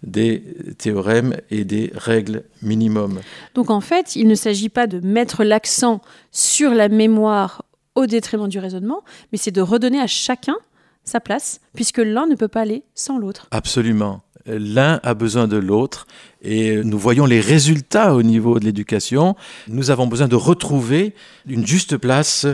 des 0.02 0.42
théorèmes 0.78 1.36
et 1.50 1.64
des 1.64 1.90
règles 1.94 2.44
minimum. 2.62 3.20
Donc 3.54 3.70
en 3.70 3.80
fait, 3.80 4.14
il 4.14 4.28
ne 4.28 4.34
s'agit 4.34 4.68
pas 4.68 4.86
de 4.86 5.00
mettre 5.00 5.42
l'accent 5.42 6.00
sur 6.30 6.70
la 6.72 6.88
mémoire 6.88 7.64
au 7.94 8.06
détriment 8.06 8.48
du 8.48 8.58
raisonnement, 8.58 9.02
mais 9.32 9.38
c'est 9.38 9.50
de 9.50 9.62
redonner 9.62 9.98
à 9.98 10.06
chacun 10.06 10.56
sa 11.02 11.20
place, 11.20 11.60
puisque 11.74 11.98
l'un 11.98 12.26
ne 12.26 12.34
peut 12.34 12.48
pas 12.48 12.62
aller 12.62 12.82
sans 12.94 13.18
l'autre. 13.18 13.48
Absolument. 13.52 14.22
L'un 14.46 15.00
a 15.02 15.14
besoin 15.14 15.48
de 15.48 15.56
l'autre 15.56 16.06
et 16.42 16.76
nous 16.84 16.98
voyons 16.98 17.26
les 17.26 17.40
résultats 17.40 18.14
au 18.14 18.22
niveau 18.22 18.60
de 18.60 18.64
l'éducation. 18.64 19.34
Nous 19.66 19.90
avons 19.90 20.06
besoin 20.06 20.28
de 20.28 20.36
retrouver 20.36 21.14
une 21.48 21.66
juste 21.66 21.96
place 21.96 22.46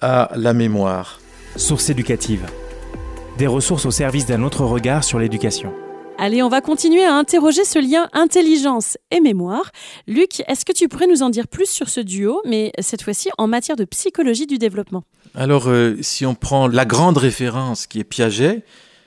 à 0.00 0.30
la 0.36 0.54
mémoire. 0.54 1.20
Source 1.56 1.90
éducative. 1.90 2.46
Des 3.36 3.46
ressources 3.46 3.84
au 3.84 3.90
service 3.90 4.26
d'un 4.26 4.42
autre 4.42 4.64
regard 4.64 5.04
sur 5.04 5.18
l'éducation. 5.18 5.72
Allez, 6.16 6.42
on 6.42 6.48
va 6.48 6.60
continuer 6.60 7.04
à 7.04 7.12
interroger 7.12 7.64
ce 7.64 7.78
lien 7.80 8.08
intelligence 8.12 8.96
et 9.10 9.20
mémoire. 9.20 9.72
Luc, 10.06 10.42
est-ce 10.46 10.64
que 10.64 10.72
tu 10.72 10.88
pourrais 10.88 11.08
nous 11.08 11.22
en 11.22 11.30
dire 11.30 11.48
plus 11.48 11.68
sur 11.68 11.88
ce 11.88 12.00
duo, 12.00 12.40
mais 12.46 12.72
cette 12.78 13.02
fois-ci 13.02 13.30
en 13.36 13.48
matière 13.48 13.76
de 13.76 13.84
psychologie 13.84 14.46
du 14.46 14.56
développement? 14.56 15.02
Alors, 15.34 15.68
euh, 15.68 15.96
si 16.00 16.24
on 16.24 16.36
prend 16.36 16.68
la 16.68 16.84
grande 16.84 17.18
référence 17.18 17.88
qui 17.88 17.98
est 17.98 18.04
Piaget, 18.04 18.62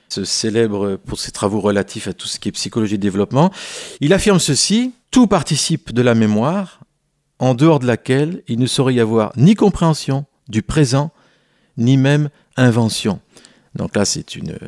ce 0.08 0.24
célèbre 0.24 0.96
pour 0.96 1.18
ses 1.18 1.30
travaux 1.30 1.60
relatifs 1.60 2.08
à 2.08 2.12
tout 2.12 2.26
ce 2.26 2.38
qui 2.38 2.48
est 2.48 2.52
psychologie 2.52 2.94
du 2.94 2.98
développement, 2.98 3.52
il 4.00 4.12
affirme 4.12 4.38
ceci, 4.38 4.92
tout 5.10 5.26
participe 5.26 5.92
de 5.92 6.02
la 6.02 6.14
mémoire, 6.14 6.80
en 7.38 7.54
dehors 7.54 7.78
de 7.78 7.86
laquelle 7.86 8.42
il 8.48 8.58
ne 8.58 8.66
saurait 8.66 8.94
y 8.94 9.00
avoir 9.00 9.32
ni 9.36 9.54
compréhension 9.54 10.26
du 10.48 10.62
présent, 10.62 11.12
ni 11.76 11.96
même 11.96 12.30
invention. 12.56 13.20
Donc 13.74 13.94
là, 13.94 14.04
c'est 14.04 14.34
une, 14.34 14.58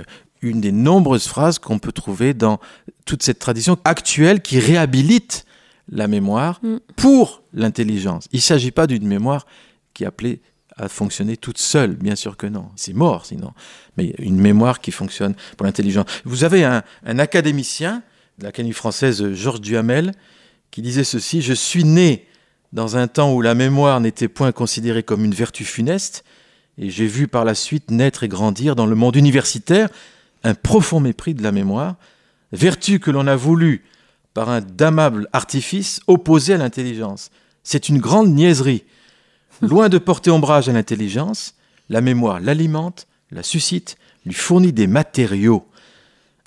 une 0.42 0.60
des 0.60 0.72
nombreuses 0.72 1.26
phrases 1.26 1.58
qu'on 1.58 1.78
peut 1.78 1.92
trouver 1.92 2.34
dans 2.34 2.60
toute 3.04 3.22
cette 3.22 3.38
tradition 3.38 3.76
actuelle 3.84 4.40
qui 4.40 4.58
réhabilite 4.58 5.44
la 5.90 6.06
mémoire 6.06 6.60
mm. 6.62 6.76
pour 6.96 7.42
l'intelligence. 7.52 8.26
Il 8.32 8.36
ne 8.36 8.42
s'agit 8.42 8.70
pas 8.70 8.86
d'une 8.86 9.06
mémoire 9.06 9.46
qui 9.94 10.04
est 10.04 10.06
appelée 10.06 10.40
à 10.80 10.88
fonctionner 10.88 11.36
toute 11.36 11.58
seule, 11.58 11.94
bien 11.94 12.16
sûr 12.16 12.36
que 12.36 12.46
non. 12.46 12.68
C'est 12.74 12.94
mort 12.94 13.26
sinon. 13.26 13.52
Mais 13.96 14.14
une 14.18 14.40
mémoire 14.40 14.80
qui 14.80 14.92
fonctionne 14.92 15.34
pour 15.56 15.66
l'intelligence. 15.66 16.06
Vous 16.24 16.44
avez 16.44 16.64
un, 16.64 16.82
un 17.04 17.18
académicien 17.18 18.02
de 18.38 18.44
l'Académie 18.44 18.72
française, 18.72 19.32
Georges 19.34 19.60
Duhamel, 19.60 20.12
qui 20.70 20.82
disait 20.82 21.04
ceci 21.04 21.42
Je 21.42 21.52
suis 21.52 21.84
né 21.84 22.26
dans 22.72 22.96
un 22.96 23.08
temps 23.08 23.34
où 23.34 23.42
la 23.42 23.54
mémoire 23.54 24.00
n'était 24.00 24.28
point 24.28 24.52
considérée 24.52 25.02
comme 25.02 25.24
une 25.24 25.34
vertu 25.34 25.64
funeste, 25.64 26.24
et 26.78 26.88
j'ai 26.88 27.06
vu 27.06 27.28
par 27.28 27.44
la 27.44 27.54
suite 27.54 27.90
naître 27.90 28.24
et 28.24 28.28
grandir 28.28 28.74
dans 28.74 28.86
le 28.86 28.94
monde 28.94 29.16
universitaire 29.16 29.88
un 30.44 30.54
profond 30.54 31.00
mépris 31.00 31.34
de 31.34 31.42
la 31.42 31.52
mémoire, 31.52 31.96
vertu 32.52 33.00
que 33.00 33.10
l'on 33.10 33.26
a 33.26 33.36
voulu, 33.36 33.84
par 34.32 34.48
un 34.48 34.60
damnable 34.60 35.28
artifice, 35.32 36.00
opposer 36.06 36.54
à 36.54 36.58
l'intelligence. 36.58 37.30
C'est 37.64 37.88
une 37.88 37.98
grande 37.98 38.32
niaiserie. 38.32 38.84
Loin 39.62 39.88
de 39.88 39.98
porter 39.98 40.30
ombrage 40.30 40.68
à 40.68 40.72
l'intelligence, 40.72 41.54
la 41.88 42.00
mémoire 42.00 42.40
l'alimente, 42.40 43.06
la 43.30 43.42
suscite, 43.42 43.96
lui 44.24 44.34
fournit 44.34 44.72
des 44.72 44.86
matériaux. 44.86 45.66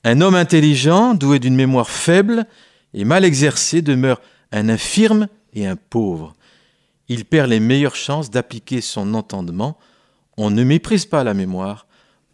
Un 0.04 0.22
homme 0.22 0.36
intelligent, 0.36 1.14
doué 1.14 1.40
d'une 1.40 1.56
mémoire 1.56 1.90
faible 1.90 2.46
et 2.94 3.06
mal 3.06 3.24
exercée, 3.24 3.82
demeure 3.82 4.22
un 4.52 4.68
infirme 4.70 5.28
et 5.54 5.68
un 5.68 5.76
pauvre. 5.76 6.36
Il 7.08 7.26
perd 7.26 7.50
les 7.50 7.60
meilleures 7.60 7.96
chances 7.96 8.32
d'appliquer 8.32 8.82
son 8.82 9.14
entendement. 9.14 9.78
On 10.38 10.50
ne 10.50 10.64
méprise 10.64 11.06
pas 11.06 11.24
la 11.24 11.34
mémoire, 11.34 11.86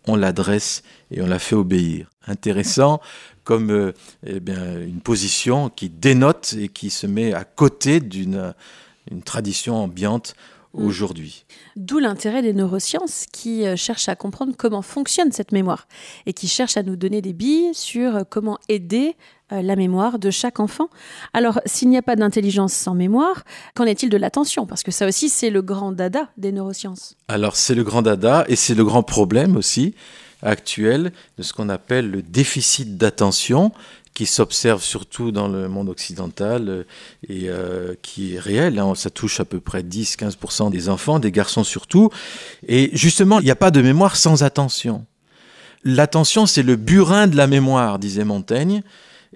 on 0.08 0.16
l'adresse 0.16 0.84
et 1.12 1.22
on 1.22 1.28
la 1.28 1.40
fait 1.40 1.56
obéir. 1.56 2.10
Intéressant 2.28 3.02
comme 3.44 3.72
euh, 3.72 3.94
eh 4.26 4.38
une 4.38 5.02
position 5.02 5.70
qui 5.70 5.90
dénote 5.90 6.56
et 6.58 6.70
qui 6.70 6.90
se 6.90 7.08
met 7.08 7.34
à 7.34 7.44
côté 7.44 8.00
d'une 8.00 8.54
une 9.12 9.24
tradition 9.24 9.76
ambiante. 9.76 10.36
Aujourd'hui. 10.74 11.46
D'où 11.76 12.00
l'intérêt 12.00 12.42
des 12.42 12.54
neurosciences 12.54 13.26
qui 13.32 13.66
euh, 13.66 13.76
cherchent 13.76 14.10
à 14.10 14.16
comprendre 14.16 14.54
comment 14.58 14.82
fonctionne 14.82 15.32
cette 15.32 15.52
mémoire 15.52 15.88
et 16.26 16.34
qui 16.34 16.48
cherchent 16.48 16.78
à 16.78 16.84
nous 16.84 16.96
donner 16.96 17.22
des 17.22 17.34
billes 17.34 17.74
sur 17.74 18.16
euh, 18.16 18.24
comment 18.30 18.60
aider 18.70 19.16
euh, 19.52 19.62
la 19.62 19.76
mémoire 19.76 20.20
de 20.20 20.30
chaque 20.30 20.60
enfant. 20.60 20.90
Alors, 21.34 21.60
s'il 21.66 21.90
n'y 21.90 21.98
a 21.98 22.02
pas 22.02 22.16
d'intelligence 22.16 22.74
sans 22.74 22.94
mémoire, 22.94 23.44
qu'en 23.76 23.86
est-il 23.86 24.10
de 24.10 24.18
l'attention? 24.18 24.66
Parce 24.68 24.84
que 24.84 24.92
ça 24.92 25.08
aussi, 25.08 25.30
c'est 25.30 25.50
le 25.50 25.62
grand 25.62 25.92
dada 25.92 26.30
des 26.38 26.52
neurosciences. 26.52 27.16
Alors, 27.28 27.56
c'est 27.56 27.76
le 27.76 27.84
grand 27.84 28.02
dada 28.02 28.46
et 28.48 28.56
c'est 28.56 28.76
le 28.76 28.86
grand 28.86 29.04
problème 29.04 29.58
aussi 29.58 29.96
actuel 30.42 31.12
de 31.38 31.44
ce 31.44 31.52
qu'on 31.52 31.68
appelle 31.68 32.10
le 32.10 32.22
déficit 32.22 32.96
d'attention 32.96 33.72
qui 34.20 34.26
s'observe 34.26 34.84
surtout 34.84 35.32
dans 35.32 35.48
le 35.48 35.70
monde 35.70 35.88
occidental 35.88 36.68
euh, 36.68 36.84
et 37.30 37.48
euh, 37.48 37.96
qui 38.02 38.36
est 38.36 38.40
réel. 38.40 38.78
Hein. 38.78 38.94
Ça 38.94 39.10
touche 39.10 39.40
à 39.40 39.46
peu 39.46 39.62
près 39.62 39.82
10-15% 39.82 40.72
des 40.72 40.90
enfants, 40.90 41.20
des 41.20 41.32
garçons 41.32 41.64
surtout. 41.64 42.10
Et 42.68 42.90
justement, 42.92 43.40
il 43.40 43.46
n'y 43.46 43.52
a 43.52 43.56
pas 43.56 43.72
de 43.72 43.82
mémoire 43.82 44.18
sans 44.18 44.44
attention. 44.44 45.06
L'attention, 45.86 46.48
c'est 46.48 46.64
le 46.64 46.76
burin 46.76 47.28
de 47.28 47.38
la 47.38 47.48
mémoire, 47.48 47.98
disait 47.98 48.26
Montaigne. 48.26 48.84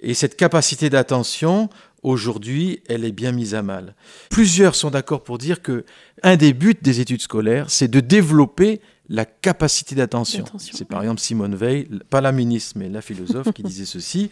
Et 0.01 0.13
cette 0.13 0.35
capacité 0.35 0.89
d'attention, 0.89 1.69
aujourd'hui, 2.01 2.81
elle 2.89 3.05
est 3.05 3.13
bien 3.13 3.31
mise 3.31 3.55
à 3.55 3.61
mal. 3.61 3.95
Plusieurs 4.29 4.75
sont 4.75 4.89
d'accord 4.89 5.23
pour 5.23 5.37
dire 5.37 5.61
que 5.61 5.85
un 6.23 6.35
des 6.35 6.51
buts 6.51 6.75
des 6.81 6.99
études 6.99 7.21
scolaires, 7.21 7.69
c'est 7.69 7.87
de 7.87 8.01
développer 8.01 8.81
la 9.09 9.25
capacité 9.25 9.95
d'attention. 9.95 10.45
C'est 10.57 10.87
par 10.87 11.01
exemple 11.01 11.19
Simone 11.19 11.55
Veil, 11.55 11.87
pas 12.09 12.21
la 12.21 12.31
ministre, 12.31 12.73
mais 12.77 12.89
la 12.89 13.01
philosophe, 13.01 13.51
qui 13.53 13.63
disait 13.63 13.85
ceci. 13.85 14.29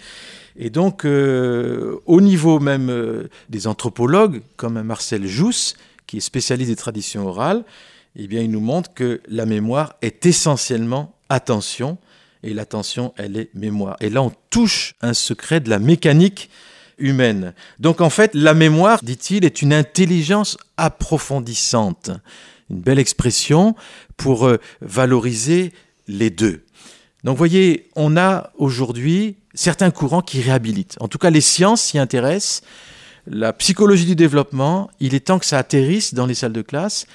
Et 0.55 0.69
donc, 0.69 1.05
euh, 1.05 1.97
au 2.05 2.21
niveau 2.21 2.59
même 2.59 2.89
euh, 2.89 3.27
des 3.49 3.67
anthropologues, 3.67 4.41
comme 4.55 4.81
Marcel 4.81 5.27
Jousse, 5.27 5.75
qui 6.07 6.17
est 6.17 6.21
spécialiste 6.21 6.69
des 6.69 6.75
traditions 6.75 7.27
orales, 7.27 7.63
eh 8.15 8.27
bien, 8.27 8.41
il 8.41 8.51
nous 8.51 8.61
montre 8.61 8.93
que 8.93 9.21
la 9.27 9.45
mémoire 9.45 9.95
est 10.01 10.25
essentiellement 10.25 11.15
attention, 11.29 11.97
et 12.43 12.53
l'attention, 12.53 13.13
elle 13.17 13.37
est 13.37 13.53
mémoire. 13.53 13.97
Et 13.99 14.09
là, 14.09 14.21
on 14.23 14.31
touche 14.49 14.95
un 15.01 15.13
secret 15.13 15.59
de 15.59 15.69
la 15.69 15.79
mécanique 15.79 16.49
humaine. 16.97 17.53
Donc 17.79 18.01
en 18.01 18.09
fait, 18.09 18.31
la 18.33 18.53
mémoire, 18.53 18.99
dit-il, 19.03 19.45
est 19.45 19.61
une 19.61 19.73
intelligence 19.73 20.57
approfondissante. 20.77 22.11
Une 22.71 22.79
belle 22.79 22.99
expression 22.99 23.75
pour 24.17 24.47
euh, 24.47 24.57
valoriser 24.81 25.73
les 26.07 26.29
deux. 26.29 26.63
Donc 27.23 27.37
voyez, 27.37 27.89
on 27.95 28.17
a 28.17 28.51
aujourd'hui 28.57 29.35
certains 29.53 29.91
courants 29.91 30.21
qui 30.21 30.41
réhabilitent. 30.41 30.97
En 30.99 31.07
tout 31.07 31.17
cas, 31.17 31.29
les 31.29 31.41
sciences 31.41 31.81
s'y 31.81 31.99
intéressent. 31.99 32.63
La 33.27 33.53
psychologie 33.53 34.05
du 34.05 34.15
développement, 34.15 34.89
il 34.99 35.13
est 35.13 35.27
temps 35.27 35.37
que 35.37 35.45
ça 35.45 35.59
atterrisse 35.59 36.13
dans 36.13 36.25
les 36.25 36.33
salles 36.33 36.53
de 36.53 36.63
classe 36.63 37.05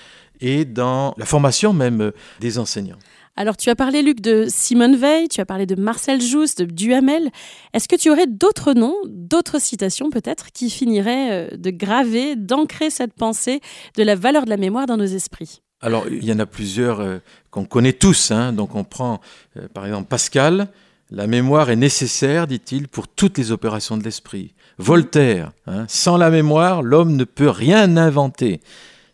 et 0.41 0.65
dans 0.65 1.15
la 1.17 1.25
formation 1.25 1.73
même 1.73 2.01
euh, 2.01 2.11
des 2.41 2.59
enseignants. 2.59 2.99
Alors, 3.39 3.59
tu 3.59 3.69
as 3.69 3.77
parlé, 3.77 4.01
Luc, 4.01 4.23
de 4.23 4.47
Simone 4.49 4.97
Veil, 4.97 5.29
tu 5.29 5.43
as 5.43 5.45
parlé 5.45 5.67
de 5.67 5.75
Marcel 5.75 6.23
Jousse, 6.23 6.55
de 6.55 6.65
Duhamel. 6.65 7.31
Est-ce 7.75 7.87
que 7.87 7.97
tu 7.97 8.11
aurais 8.11 8.27
d'autres 8.27 8.73
noms, 8.73 8.97
d'autres 9.07 9.61
citations 9.61 10.09
peut-être, 10.09 10.53
qui 10.53 10.71
finiraient 10.71 11.53
euh, 11.53 11.57
de 11.57 11.71
graver, 11.71 12.35
d'ancrer 12.35 12.89
cette 12.89 13.13
pensée 13.13 13.61
de 13.99 14.03
la 14.03 14.15
valeur 14.15 14.47
de 14.47 14.51
la 14.51 14.57
mémoire 14.57 14.87
dans 14.87 14.97
nos 14.97 15.05
esprits? 15.05 15.61
Alors, 15.83 16.07
il 16.11 16.25
y 16.25 16.33
en 16.33 16.39
a 16.39 16.47
plusieurs 16.47 17.01
euh, 17.01 17.19
qu'on 17.51 17.67
connaît 17.67 17.93
tous. 17.93 18.31
Hein. 18.31 18.55
Donc, 18.55 18.75
on 18.75 18.85
prend 18.85 19.21
euh, 19.59 19.69
par 19.69 19.85
exemple 19.85 20.09
Pascal. 20.09 20.69
La 21.11 21.27
mémoire 21.27 21.69
est 21.69 21.77
nécessaire, 21.77 22.47
dit-il, 22.47 22.89
pour 22.89 23.07
toutes 23.07 23.37
les 23.37 23.53
opérations 23.53 23.99
de 23.99 24.03
l'esprit. 24.03 24.55
Voltaire, 24.79 25.53
hein, 25.67 25.85
sans 25.89 26.17
la 26.17 26.31
mémoire, 26.31 26.83
l'homme 26.83 27.17
ne 27.17 27.25
peut 27.25 27.51
rien 27.51 27.99
inventer. 27.99 28.61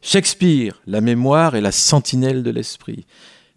Shakespeare, 0.01 0.81
la 0.87 1.01
mémoire 1.01 1.55
est 1.55 1.61
la 1.61 1.73
sentinelle 1.73 2.43
de 2.43 2.51
l'esprit. 2.51 3.05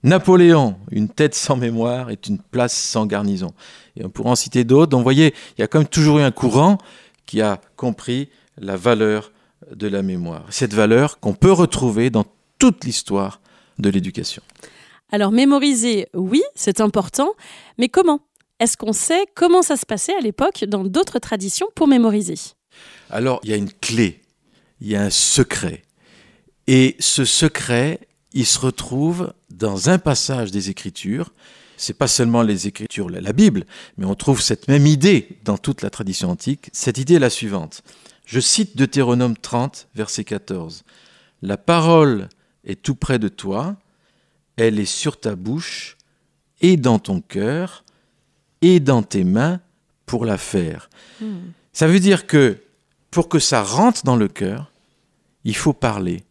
Napoléon, 0.05 0.75
une 0.91 1.09
tête 1.09 1.33
sans 1.33 1.55
mémoire 1.55 2.11
est 2.11 2.27
une 2.27 2.37
place 2.37 2.77
sans 2.77 3.07
garnison. 3.07 3.55
Et 3.97 4.05
on 4.05 4.09
pourrait 4.09 4.29
en 4.29 4.35
citer 4.35 4.63
d'autres. 4.63 4.91
Donc 4.91 4.99
vous 4.99 5.03
voyez, 5.03 5.33
il 5.57 5.61
y 5.61 5.63
a 5.63 5.67
quand 5.67 5.79
même 5.79 5.87
toujours 5.87 6.19
eu 6.19 6.21
un 6.21 6.29
courant 6.29 6.77
qui 7.25 7.41
a 7.41 7.59
compris 7.75 8.29
la 8.59 8.77
valeur 8.77 9.31
de 9.73 9.87
la 9.87 10.03
mémoire. 10.03 10.45
Cette 10.51 10.75
valeur 10.75 11.19
qu'on 11.19 11.33
peut 11.33 11.51
retrouver 11.51 12.11
dans 12.11 12.23
toute 12.59 12.85
l'histoire 12.85 13.41
de 13.79 13.89
l'éducation. 13.89 14.43
Alors 15.11 15.31
mémoriser, 15.31 16.07
oui, 16.13 16.43
c'est 16.53 16.81
important, 16.81 17.33
mais 17.79 17.89
comment? 17.89 18.19
Est-ce 18.59 18.77
qu'on 18.77 18.93
sait 18.93 19.25
comment 19.33 19.63
ça 19.63 19.75
se 19.75 19.87
passait 19.87 20.15
à 20.15 20.21
l'époque 20.21 20.65
dans 20.65 20.83
d'autres 20.83 21.17
traditions 21.17 21.67
pour 21.73 21.87
mémoriser? 21.87 22.35
Alors 23.09 23.39
il 23.43 23.49
y 23.49 23.53
a 23.53 23.57
une 23.57 23.73
clé, 23.73 24.21
il 24.81 24.87
y 24.87 24.95
a 24.95 25.01
un 25.01 25.09
secret. 25.09 25.81
Et 26.67 26.95
ce 26.99 27.25
secret, 27.25 28.04
il 28.35 28.45
se 28.45 28.59
retrouve 28.59 29.33
dans 29.49 29.89
un 29.89 29.97
passage 29.97 30.51
des 30.51 30.69
Écritures. 30.69 31.33
C'est 31.77 31.97
pas 31.97 32.07
seulement 32.07 32.41
les 32.41 32.67
Écritures, 32.67 33.09
la 33.09 33.33
Bible, 33.33 33.65
mais 33.97 34.05
on 34.05 34.13
trouve 34.13 34.41
cette 34.41 34.67
même 34.67 34.85
idée 34.85 35.39
dans 35.43 35.57
toute 35.57 35.81
la 35.81 35.89
tradition 35.89 36.29
antique. 36.29 36.69
Cette 36.73 36.97
idée 36.97 37.15
est 37.15 37.19
la 37.19 37.29
suivante. 37.29 37.81
Je 38.25 38.39
cite 38.39 38.77
Deutéronome 38.77 39.37
30, 39.37 39.87
verset 39.95 40.25
14. 40.25 40.83
La 41.41 41.57
parole 41.57 42.29
est 42.65 42.81
tout 42.81 42.95
près 42.95 43.19
de 43.19 43.29
toi, 43.29 43.75
elle 44.57 44.79
est 44.79 44.85
sur 44.85 45.19
ta 45.19 45.35
bouche 45.35 45.97
et 46.61 46.77
dans 46.77 46.99
ton 46.99 47.21
cœur 47.21 47.83
et 48.61 48.79
dans 48.79 49.03
tes 49.03 49.23
mains 49.23 49.59
pour 50.05 50.25
la 50.25 50.37
faire. 50.37 50.89
Hmm. 51.21 51.51
Ça 51.71 51.87
veut 51.87 51.99
dire 51.99 52.27
que 52.27 52.57
pour 53.11 53.29
que 53.29 53.39
ça 53.39 53.63
rentre 53.63 54.03
dans 54.03 54.15
le 54.15 54.27
cœur, 54.27 54.71
il 55.43 55.55
faut 55.55 55.73
parler, 55.73 56.23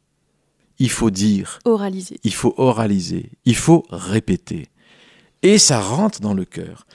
il 0.79 0.91
faut 0.91 1.11
dire, 1.11 1.59
oraliser. 1.65 2.19
il 2.25 2.35
faut 2.35 2.55
oraliser, 2.57 3.31
il 3.45 3.57
faut 3.57 3.85
répéter. 3.91 4.69
Et 5.43 5.59
ça 5.59 5.81
rentre 5.81 6.21
dans 6.21 6.35
le 6.35 6.45
cœur. 6.45 6.87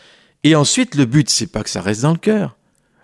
Et 0.43 0.55
ensuite, 0.55 0.95
le 0.95 1.05
but, 1.05 1.29
c'est 1.29 1.47
pas 1.47 1.63
que 1.63 1.69
ça 1.69 1.81
reste 1.81 2.01
dans 2.01 2.13
le 2.13 2.17
cœur. 2.17 2.57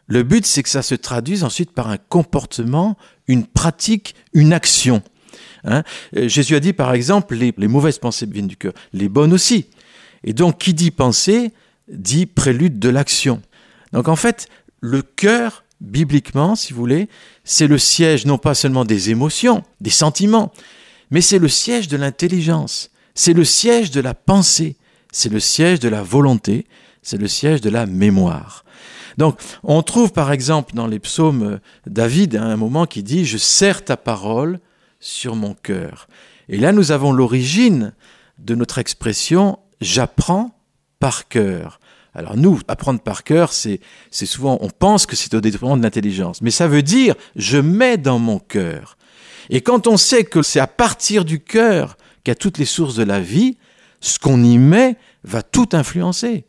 Le 0.08 0.24
but, 0.24 0.46
c'est 0.46 0.64
que 0.64 0.70
ça 0.70 0.82
se 0.82 0.96
traduise 0.96 1.44
ensuite 1.44 1.72
par 1.72 1.90
un 1.90 1.98
comportement, 1.98 2.98
une 3.28 3.46
pratique, 3.46 4.16
une 4.34 4.54
action. 4.54 5.02
Hein? 5.64 5.84
Euh, 6.16 6.28
Jésus 6.28 6.56
a 6.56 6.60
dit, 6.60 6.74
par 6.74 6.94
exemple, 6.94 7.36
les, 7.36 7.54
les 7.58 7.68
mauvaises 7.68 7.98
pensées 7.98 8.26
viennent 8.26 8.48
du 8.48 8.58
cœur, 8.58 8.74
les 8.94 9.10
bonnes 9.10 9.34
aussi. 9.34 9.68
Et 10.24 10.34
donc, 10.34 10.58
qui 10.60 10.74
dit 10.74 10.92
penser, 10.92 11.52
dit 11.88 12.26
prélude 12.26 12.80
de 12.80 12.90
l'action. 12.90 13.42
Donc, 13.94 14.08
en 14.08 14.16
fait, 14.16 14.48
le 14.80 15.02
cœur, 15.02 15.65
bibliquement, 15.86 16.56
si 16.56 16.74
vous 16.74 16.80
voulez, 16.80 17.08
c'est 17.44 17.68
le 17.68 17.78
siège 17.78 18.26
non 18.26 18.38
pas 18.38 18.56
seulement 18.56 18.86
des 18.86 19.10
émotions, 19.12 19.64
des 19.82 19.90
sentiments, 19.90 20.52
mais 21.12 21.22
c'est 21.22 21.40
le 21.40 21.48
siège 21.48 21.88
de 21.88 21.98
l'intelligence, 21.98 22.90
c'est 23.14 23.34
le 23.34 23.46
siège 23.46 23.92
de 23.92 24.02
la 24.02 24.14
pensée, 24.14 24.76
c'est 25.12 25.32
le 25.32 25.40
siège 25.40 25.80
de 25.80 25.90
la 25.90 26.02
volonté, 26.02 26.66
c'est 27.02 27.18
le 27.18 27.28
siège 27.28 27.62
de 27.62 27.70
la 27.70 27.86
mémoire. 27.86 28.66
Donc, 29.18 29.40
on 29.64 29.82
trouve 29.82 30.12
par 30.12 30.32
exemple 30.32 30.74
dans 30.74 30.88
les 30.88 31.00
psaumes 31.00 31.44
euh, 31.44 31.58
David 31.88 32.36
à 32.36 32.44
un 32.44 32.58
moment 32.58 32.86
qui 32.86 33.02
dit 33.02 33.24
Je 33.24 33.38
serre 33.38 33.86
ta 33.86 33.96
parole 33.96 34.60
sur 35.00 35.36
mon 35.36 35.54
cœur. 35.54 36.08
Et 36.50 36.58
là, 36.58 36.74
nous 36.74 36.92
avons 36.92 37.14
l'origine 37.14 37.94
de 38.40 38.56
notre 38.56 38.80
expression 38.80 39.60
J'apprends 39.80 40.52
par 41.00 41.28
cœur. 41.28 41.80
Alors 42.16 42.38
nous, 42.38 42.60
apprendre 42.68 43.02
par 43.02 43.24
cœur, 43.24 43.52
c'est 43.52 43.80
souvent, 44.12 44.58
on 44.62 44.70
pense 44.70 45.06
que 45.06 45.16
c'est 45.16 45.34
au 45.34 45.42
détriment 45.42 45.78
de 45.78 45.84
l'intelligence, 45.84 46.42
mais 46.42 46.52
ça 46.52 46.68
veut 46.68 46.82
dire 46.82 47.16
je 47.36 47.58
mets 47.58 47.98
dans 47.98 48.20
mon 48.20 48.40
cœur. 48.40 48.98
Et 49.50 49.62
quand 49.62 49.88
on 49.88 49.98
sait 49.98 50.24
que 50.24 50.42
c'est 50.42 50.60
à 50.60 50.68
partir 50.68 51.26
du 51.26 51.40
cœur 51.40 51.98
qu'il 52.24 52.32
y 52.32 52.34
a 52.34 52.36
toutes 52.36 52.58
les 52.58 52.66
sources 52.66 52.96
de 52.96 53.04
la 53.04 53.20
vie, 53.20 53.58
ce 54.00 54.18
qu'on 54.18 54.44
y 54.44 54.58
met 54.58 54.98
va 55.24 55.44
tout 55.44 55.70
influencer. 55.74 56.46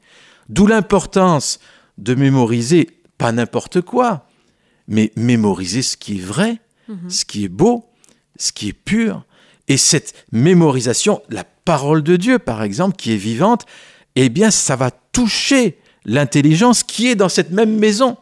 D'où 0.49 0.67
l'importance 0.67 1.59
de 1.99 2.15
mémoriser 2.15 2.89
pas 3.19 3.33
n'importe 3.33 3.81
quoi, 3.81 4.29
mais 4.89 5.13
mémoriser 5.17 5.83
ce 5.83 5.97
qui 5.97 6.19
est 6.19 6.23
vrai, 6.23 6.61
mhm. 6.89 7.11
ce 7.11 7.25
qui 7.25 7.45
est 7.45 7.49
beau, 7.49 7.87
ce 8.39 8.53
qui 8.53 8.69
est 8.69 8.73
pur. 8.73 9.25
Et 9.69 9.77
cette 9.77 10.15
mémorisation, 10.31 11.23
la 11.29 11.45
parole 11.45 12.03
de 12.03 12.17
Dieu 12.17 12.39
par 12.39 12.63
exemple, 12.63 12.97
qui 12.97 13.13
est 13.13 13.17
vivante, 13.17 13.67
eh 14.15 14.29
bien 14.29 14.51
ça 14.51 14.77
va 14.77 14.91
toucher 15.17 15.79
l'intelligence 16.05 16.83
qui 16.83 17.09
est 17.09 17.15
dans 17.15 17.31
cette 17.31 17.51
même 17.51 17.79
maison, 17.79 18.19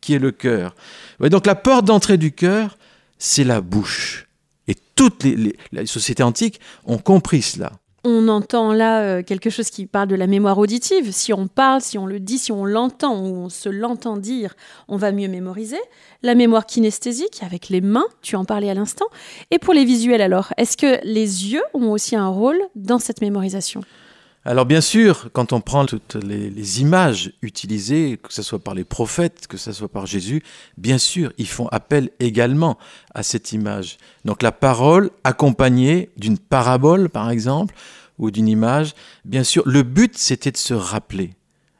qui 0.00 0.14
est 0.14 0.18
le 0.18 0.32
cœur. 0.32 0.74
donc 1.20 1.44
la 1.44 1.54
porte 1.54 1.84
d'entrée 1.84 2.16
du 2.16 2.32
cœur, 2.32 2.78
c'est 3.18 3.44
la 3.44 3.60
bouche. 3.60 4.26
Et 4.66 4.74
toutes 4.94 5.24
les 5.24 5.54
sociétés 5.84 6.22
antiques 6.22 6.58
ont 6.86 6.96
compris 6.96 7.42
cela 7.42 7.72
on 8.04 8.28
entend 8.28 8.72
là 8.72 9.02
euh, 9.02 9.22
quelque 9.22 9.50
chose 9.50 9.70
qui 9.70 9.86
parle 9.86 10.08
de 10.08 10.14
la 10.14 10.26
mémoire 10.26 10.58
auditive. 10.58 11.12
Si 11.12 11.32
on 11.32 11.46
parle, 11.46 11.80
si 11.80 11.98
on 11.98 12.06
le 12.06 12.20
dit, 12.20 12.38
si 12.38 12.52
on 12.52 12.64
l'entend 12.64 13.20
ou 13.20 13.36
on 13.36 13.48
se 13.48 13.68
l'entend 13.68 14.16
dire, 14.16 14.54
on 14.88 14.96
va 14.96 15.12
mieux 15.12 15.28
mémoriser. 15.28 15.80
La 16.22 16.34
mémoire 16.34 16.64
kinesthésique 16.64 17.42
avec 17.42 17.68
les 17.68 17.80
mains, 17.80 18.06
tu 18.22 18.36
en 18.36 18.44
parlais 18.44 18.70
à 18.70 18.74
l'instant. 18.74 19.06
Et 19.50 19.58
pour 19.58 19.74
les 19.74 19.84
visuels 19.84 20.22
alors, 20.22 20.52
est-ce 20.56 20.76
que 20.76 20.98
les 21.04 21.52
yeux 21.52 21.62
ont 21.74 21.90
aussi 21.90 22.16
un 22.16 22.28
rôle 22.28 22.60
dans 22.74 22.98
cette 22.98 23.20
mémorisation? 23.20 23.82
Alors 24.48 24.64
bien 24.64 24.80
sûr, 24.80 25.28
quand 25.34 25.52
on 25.52 25.60
prend 25.60 25.84
toutes 25.84 26.14
les, 26.14 26.80
images 26.80 27.34
utilisées, 27.42 28.18
que 28.22 28.32
ce 28.32 28.40
soit 28.40 28.58
par 28.58 28.72
les 28.72 28.82
prophètes, 28.82 29.46
que 29.46 29.58
ce 29.58 29.72
soit 29.72 29.90
par 29.90 30.06
Jésus, 30.06 30.42
bien 30.78 30.96
sûr, 30.96 31.34
ils 31.36 31.46
font 31.46 31.68
appel 31.68 32.08
également 32.18 32.78
à 33.14 33.22
cette 33.22 33.52
image. 33.52 33.98
Donc 34.24 34.42
la 34.42 34.50
parole 34.50 35.10
accompagnée 35.22 36.08
d'une 36.16 36.38
parabole, 36.38 37.10
par 37.10 37.28
exemple, 37.28 37.74
ou 38.16 38.30
d'une 38.30 38.48
image, 38.48 38.94
bien 39.26 39.44
sûr, 39.44 39.62
le 39.66 39.82
but 39.82 40.16
c'était 40.16 40.50
de 40.50 40.56
se 40.56 40.72
rappeler. 40.72 41.34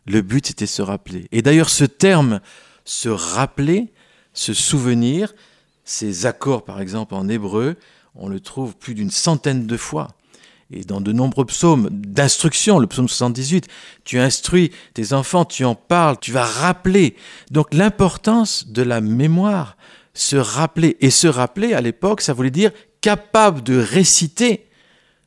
Le 0.05 0.21
but 0.21 0.49
c'était 0.49 0.67
de 0.67 0.71
se 0.71 0.83
rappeler. 0.83 1.27
Et 1.33 1.41
d'ailleurs 1.41 1.71
ce 1.71 1.85
terme, 1.85 2.39
se 2.85 3.09
rappeler, 3.09 3.91
se 4.35 4.53
souvenir, 4.53 5.33
ces 5.85 6.27
accords 6.27 6.67
par 6.67 6.83
exemple 6.83 7.15
en 7.15 7.31
hébreu, 7.31 7.77
on 8.15 8.29
le 8.29 8.41
trouve 8.41 8.77
plus 8.77 8.95
d'une 8.95 9.11
centaine 9.11 9.67
de 9.67 9.77
fois 9.79 10.09
et 10.71 10.85
dans 10.85 11.01
de 11.01 11.13
nombreux 11.13 11.47
psaumes 11.47 11.89
d'instruction, 11.91 12.79
le 12.79 12.87
psaume 12.87 13.09
78, 13.09 13.69
tu 14.05 14.19
instruis 14.19 14.71
tes 14.93 15.13
enfants, 15.15 15.45
tu 15.45 15.65
en 15.65 15.75
parles, 15.75 16.19
tu 16.21 16.31
vas 16.31 16.45
rappeler. 16.45 17.17
Donc 17.51 17.73
l'importance 17.73 18.69
de 18.69 18.83
la 18.83 19.01
mémoire, 19.01 19.77
se 20.19 20.37
rappeler. 20.37 20.97
Et 21.01 21.11
se 21.11 21.29
rappeler, 21.29 21.75
à 21.75 21.81
l'époque, 21.81 22.21
ça 22.21 22.33
voulait 22.33 22.51
dire 22.51 22.73
capable 23.01 23.63
de 23.63 23.79
réciter 23.79 24.69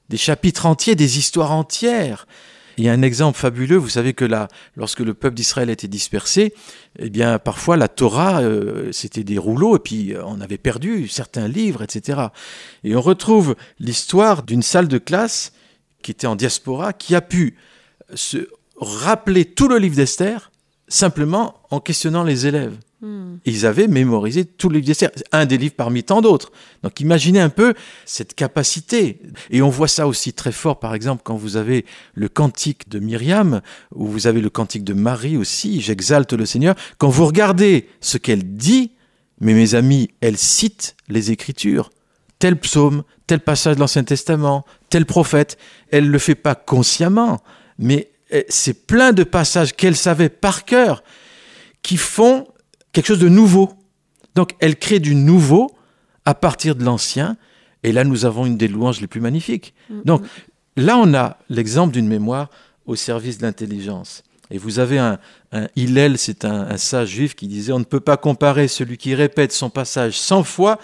des 0.09 0.17
chapitres 0.17 0.65
entiers, 0.65 0.95
des 0.95 1.17
histoires 1.17 1.51
entières. 1.51 2.27
Il 2.77 2.83
y 2.83 2.89
a 2.89 2.93
un 2.93 3.01
exemple 3.01 3.37
fabuleux, 3.37 3.77
vous 3.77 3.89
savez 3.89 4.13
que 4.13 4.25
là, 4.25 4.47
lorsque 4.75 4.99
le 4.99 5.13
peuple 5.13 5.35
d'Israël 5.35 5.69
était 5.69 5.87
dispersé, 5.87 6.53
eh 6.99 7.09
bien 7.09 7.39
parfois 7.39 7.77
la 7.77 7.87
Torah, 7.87 8.41
euh, 8.41 8.91
c'était 8.91 9.23
des 9.23 9.37
rouleaux, 9.37 9.75
et 9.75 9.79
puis 9.79 10.13
euh, 10.13 10.23
on 10.25 10.41
avait 10.41 10.57
perdu 10.57 11.07
certains 11.07 11.47
livres, 11.47 11.81
etc. 11.81 12.27
Et 12.83 12.95
on 12.95 13.01
retrouve 13.01 13.55
l'histoire 13.79 14.43
d'une 14.43 14.63
salle 14.63 14.87
de 14.87 14.97
classe 14.97 15.53
qui 16.01 16.11
était 16.11 16.27
en 16.27 16.35
diaspora, 16.35 16.93
qui 16.93 17.15
a 17.15 17.21
pu 17.21 17.55
se 18.13 18.49
rappeler 18.77 19.45
tout 19.45 19.67
le 19.67 19.77
livre 19.77 19.95
d'Esther 19.95 20.51
simplement 20.87 21.61
en 21.69 21.79
questionnant 21.79 22.23
les 22.23 22.47
élèves. 22.47 22.77
Hmm. 23.01 23.37
Ils 23.45 23.65
avaient 23.65 23.87
mémorisé 23.87 24.45
tous 24.45 24.69
les 24.69 24.75
livres 24.75 24.87
d'Esther, 24.87 25.09
un 25.31 25.47
des 25.47 25.57
livres 25.57 25.73
parmi 25.75 26.03
tant 26.03 26.21
d'autres. 26.21 26.51
Donc 26.83 26.99
imaginez 26.99 27.39
un 27.39 27.49
peu 27.49 27.73
cette 28.05 28.35
capacité. 28.35 29.19
Et 29.49 29.63
on 29.63 29.69
voit 29.69 29.87
ça 29.87 30.05
aussi 30.05 30.33
très 30.33 30.51
fort, 30.51 30.79
par 30.79 30.93
exemple, 30.93 31.23
quand 31.25 31.35
vous 31.35 31.57
avez 31.57 31.85
le 32.13 32.29
cantique 32.29 32.89
de 32.89 32.99
Myriam, 32.99 33.61
ou 33.95 34.05
vous 34.05 34.27
avez 34.27 34.39
le 34.39 34.51
cantique 34.51 34.83
de 34.83 34.93
Marie 34.93 35.35
aussi, 35.35 35.81
j'exalte 35.81 36.33
le 36.33 36.45
Seigneur. 36.45 36.75
Quand 36.99 37.09
vous 37.09 37.25
regardez 37.25 37.89
ce 38.01 38.19
qu'elle 38.19 38.55
dit, 38.55 38.91
mais 39.39 39.55
mes 39.55 39.73
amis, 39.73 40.11
elle 40.21 40.37
cite 40.37 40.95
les 41.09 41.31
Écritures. 41.31 41.89
Tel 42.37 42.59
psaume, 42.59 43.03
tel 43.25 43.39
passage 43.39 43.75
de 43.75 43.79
l'Ancien 43.79 44.03
Testament, 44.03 44.63
tel 44.89 45.07
prophète. 45.07 45.57
Elle 45.89 46.05
ne 46.05 46.11
le 46.11 46.19
fait 46.19 46.35
pas 46.35 46.53
consciemment, 46.53 47.39
mais 47.79 48.11
eh, 48.29 48.45
c'est 48.47 48.85
plein 48.85 49.11
de 49.11 49.23
passages 49.23 49.75
qu'elle 49.75 49.95
savait 49.95 50.29
par 50.29 50.65
cœur 50.65 51.03
qui 51.81 51.97
font 51.97 52.45
quelque 52.91 53.07
chose 53.07 53.19
de 53.19 53.29
nouveau. 53.29 53.71
Donc 54.35 54.51
elle 54.59 54.77
crée 54.77 54.99
du 54.99 55.15
nouveau 55.15 55.71
à 56.25 56.33
partir 56.33 56.75
de 56.75 56.83
l'ancien, 56.83 57.37
et 57.83 57.91
là 57.91 58.03
nous 58.03 58.25
avons 58.25 58.45
une 58.45 58.57
des 58.57 58.67
louanges 58.67 59.01
les 59.01 59.07
plus 59.07 59.21
magnifiques. 59.21 59.73
Mm-hmm. 59.91 60.05
Donc 60.05 60.23
là 60.77 60.97
on 60.97 61.13
a 61.13 61.37
l'exemple 61.49 61.93
d'une 61.93 62.07
mémoire 62.07 62.49
au 62.85 62.95
service 62.95 63.37
de 63.37 63.43
l'intelligence. 63.43 64.23
Et 64.51 64.57
vous 64.57 64.79
avez 64.79 64.99
un, 64.99 65.17
un 65.53 65.67
Hillel, 65.75 66.17
c'est 66.17 66.43
un, 66.43 66.77
sage 66.77 67.09
juif 67.09 67.35
qui 67.35 67.47
disait 67.47 67.71
on 67.71 67.79
ne 67.79 67.85
peut 67.85 68.01
pas 68.01 68.17
comparer 68.17 68.67
celui 68.67 68.97
qui 68.97 69.15
répète 69.15 69.53
son 69.53 69.69
passage 69.69 70.19
100 70.19 70.43
fois 70.43 70.77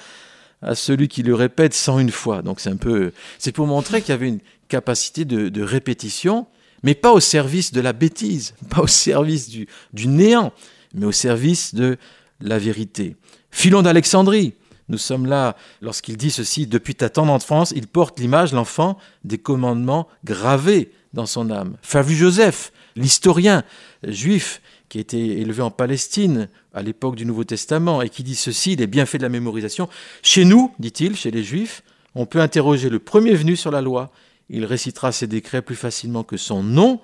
à 0.62 0.74
celui 0.74 1.08
qui 1.08 1.22
le 1.22 1.36
répète 1.36 1.74
101 1.74 2.08
fois. 2.10 2.41
Donc 2.41 2.62
c'est 2.62 2.70
un 2.70 2.78
peu, 2.78 3.12
c'est 3.38 3.52
pour 3.52 3.67
montrer 3.67 4.02
qu'il 4.02 4.10
y 4.10 4.13
avait 4.13 4.30
une 4.30 4.39
capacité 4.70 5.26
de, 5.26 5.62
répétition, 5.62 6.48
mais 6.84 6.96
pas 6.96 7.12
au 7.12 7.20
service 7.20 7.74
de 7.74 7.82
la 7.82 7.93
bêtise, 7.93 8.54
pas 8.70 8.82
au 8.82 8.88
service 8.88 9.50
du, 9.50 9.67
du 9.93 10.08
néant, 10.08 10.54
mais 10.93 11.06
au 11.06 11.12
service 11.12 11.76
de 11.76 11.97
la 12.39 12.60
vérité. 12.60 13.15
Philon 13.52 13.82
d'Alexandrie, 13.82 14.54
nous 14.89 14.97
sommes 14.97 15.26
là 15.26 15.56
lorsqu'il 15.82 16.17
dit 16.17 16.32
ceci, 16.32 16.67
depuis 16.67 16.95
ta 16.95 17.10
tendre 17.10 17.34
enfance, 17.34 17.73
il 17.76 17.88
porte 17.88 18.19
l'image, 18.19 18.54
l'enfant, 18.54 18.97
des 19.23 19.38
commandements 19.38 20.08
gravés 20.23 20.91
dans 21.13 21.26
son 21.26 21.50
âme. 21.50 21.78
Flavius 21.82 22.17
Joseph, 22.17 22.71
l'historien 22.95 23.63
juif 24.04 24.62
qui 24.89 25.00
a 25.00 25.02
été 25.02 25.41
élevé 25.41 25.62
en 25.62 25.71
Palestine 25.71 26.47
à 26.73 26.82
l'époque 26.82 27.15
du 27.15 27.26
Nouveau 27.26 27.43
Testament 27.43 28.02
et 28.02 28.10
qui 28.10 28.23
dit 28.23 28.36
ceci, 28.36 28.76
les 28.76 28.88
bienfaits 28.88 29.17
de 29.17 29.23
la 29.23 29.30
mémorisation. 29.30 29.89
Chez 30.21 30.45
nous, 30.45 30.73
dit-il, 30.80 31.15
chez 31.15 31.32
les 31.32 31.43
juifs, 31.43 31.84
on 32.15 32.26
peut 32.26 32.39
interroger 32.39 32.89
le 32.89 33.00
premier 33.00 33.34
venu 33.34 33.56
sur 33.56 33.71
la 33.71 33.82
loi. 33.82 34.12
Il 34.50 34.63
récitera 34.63 35.12
ses 35.12 35.28
décrets 35.28 35.62
plus 35.62 35.76
facilement 35.76 36.23
que 36.23 36.38
son 36.38 36.63
nom, 36.63 37.02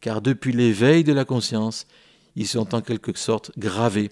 car 0.00 0.20
depuis 0.20 0.52
l'éveil 0.52 1.04
de 1.04 1.12
la 1.12 1.24
conscience, 1.24 1.86
ils 2.36 2.46
sont 2.46 2.74
en 2.74 2.80
quelque 2.80 3.16
sorte 3.16 3.52
gravés 3.58 4.10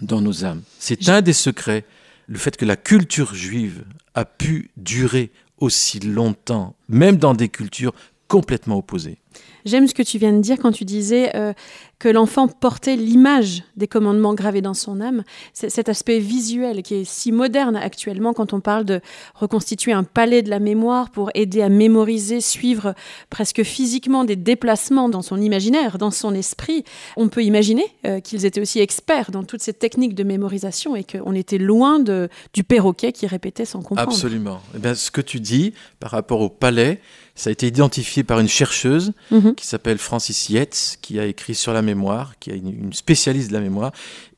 dans 0.00 0.20
nos 0.20 0.44
âmes. 0.44 0.62
C'est 0.78 1.08
un 1.08 1.22
des 1.22 1.32
secrets, 1.32 1.84
le 2.26 2.38
fait 2.38 2.56
que 2.56 2.64
la 2.64 2.76
culture 2.76 3.34
juive 3.34 3.84
a 4.14 4.24
pu 4.24 4.70
durer 4.76 5.30
aussi 5.58 6.00
longtemps, 6.00 6.76
même 6.88 7.16
dans 7.16 7.34
des 7.34 7.48
cultures 7.48 7.94
complètement 8.28 8.76
opposées. 8.78 9.18
J'aime 9.66 9.88
ce 9.88 9.94
que 9.94 10.02
tu 10.02 10.18
viens 10.18 10.32
de 10.32 10.40
dire 10.40 10.58
quand 10.62 10.70
tu 10.70 10.84
disais 10.84 11.34
euh, 11.34 11.52
que 11.98 12.08
l'enfant 12.08 12.46
portait 12.46 12.94
l'image 12.94 13.64
des 13.76 13.88
commandements 13.88 14.32
gravés 14.32 14.62
dans 14.62 14.74
son 14.74 15.00
âme. 15.00 15.24
Cet 15.54 15.88
aspect 15.88 16.20
visuel 16.20 16.84
qui 16.84 16.94
est 16.94 17.04
si 17.04 17.32
moderne 17.32 17.74
actuellement 17.74 18.32
quand 18.32 18.52
on 18.52 18.60
parle 18.60 18.84
de 18.84 19.00
reconstituer 19.34 19.92
un 19.92 20.04
palais 20.04 20.42
de 20.42 20.50
la 20.50 20.60
mémoire 20.60 21.10
pour 21.10 21.30
aider 21.34 21.62
à 21.62 21.68
mémoriser, 21.68 22.40
suivre 22.40 22.94
presque 23.28 23.64
physiquement 23.64 24.22
des 24.22 24.36
déplacements 24.36 25.08
dans 25.08 25.22
son 25.22 25.40
imaginaire, 25.40 25.98
dans 25.98 26.12
son 26.12 26.32
esprit. 26.32 26.84
On 27.16 27.28
peut 27.28 27.42
imaginer 27.42 27.86
euh, 28.06 28.20
qu'ils 28.20 28.44
étaient 28.44 28.60
aussi 28.60 28.78
experts 28.78 29.32
dans 29.32 29.42
toutes 29.42 29.62
ces 29.62 29.72
techniques 29.72 30.14
de 30.14 30.22
mémorisation 30.22 30.94
et 30.94 31.02
qu'on 31.02 31.34
était 31.34 31.58
loin 31.58 31.98
du 31.98 32.62
perroquet 32.62 33.10
qui 33.10 33.26
répétait 33.26 33.64
sans 33.64 33.82
comprendre. 33.82 34.12
Absolument. 34.12 34.60
Eh 34.76 34.78
bien, 34.78 34.94
ce 34.94 35.10
que 35.10 35.20
tu 35.20 35.40
dis 35.40 35.74
par 35.98 36.12
rapport 36.12 36.40
au 36.40 36.50
palais, 36.50 37.00
ça 37.36 37.50
a 37.50 37.52
été 37.52 37.66
identifié 37.66 38.24
par 38.24 38.40
une 38.40 38.48
chercheuse 38.48 39.12
mhm. 39.30 39.54
qui 39.54 39.66
s'appelle 39.66 39.98
Francis 39.98 40.48
Yates, 40.48 40.96
qui 41.02 41.20
a 41.20 41.26
écrit 41.26 41.54
sur 41.54 41.72
la 41.74 41.82
mémoire, 41.82 42.32
qui 42.40 42.50
est 42.50 42.56
une, 42.56 42.92
spécialiste 42.94 43.48
de 43.48 43.54
la 43.54 43.60
mémoire, 43.60 43.92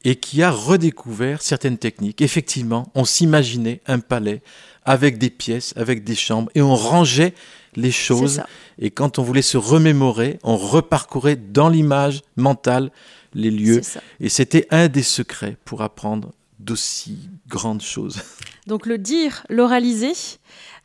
et 0.05 0.17
qui 0.17 0.43
a 0.43 0.51
redécouvert 0.51 1.41
certaines 1.41 1.79
techniques. 1.79 2.21
Effectivement, 2.21 2.91
on 2.95 3.05
s'imaginait 3.05 3.81
un 3.87 4.01
palais 4.01 4.43
avec 4.85 5.17
des 5.19 5.31
pièces, 5.31 5.75
avec 5.77 6.03
des 6.03 6.17
chambres, 6.17 6.51
et 6.57 6.63
on 6.63 6.75
rangeait 6.75 7.35
les 7.77 7.93
choses. 7.93 8.43
Et 8.81 8.91
quand 8.91 9.19
on 9.19 9.23
voulait 9.23 9.43
se 9.43 9.57
remémorer, 9.57 10.39
on 10.43 10.57
reparcourait 10.57 11.37
dans 11.37 11.69
l'image 11.69 12.23
mentale 12.37 12.91
les 13.35 13.51
lieux. 13.51 13.81
Et 14.19 14.29
c'était 14.29 14.67
un 14.71 14.89
des 14.89 15.03
secrets 15.03 15.57
pour 15.65 15.83
apprendre 15.83 16.33
d'aussi 16.59 17.19
grandes 17.47 17.83
choses. 17.83 18.21
Donc 18.67 18.87
le 18.87 18.99
dire, 18.99 19.45
l'oraliser, 19.49 20.13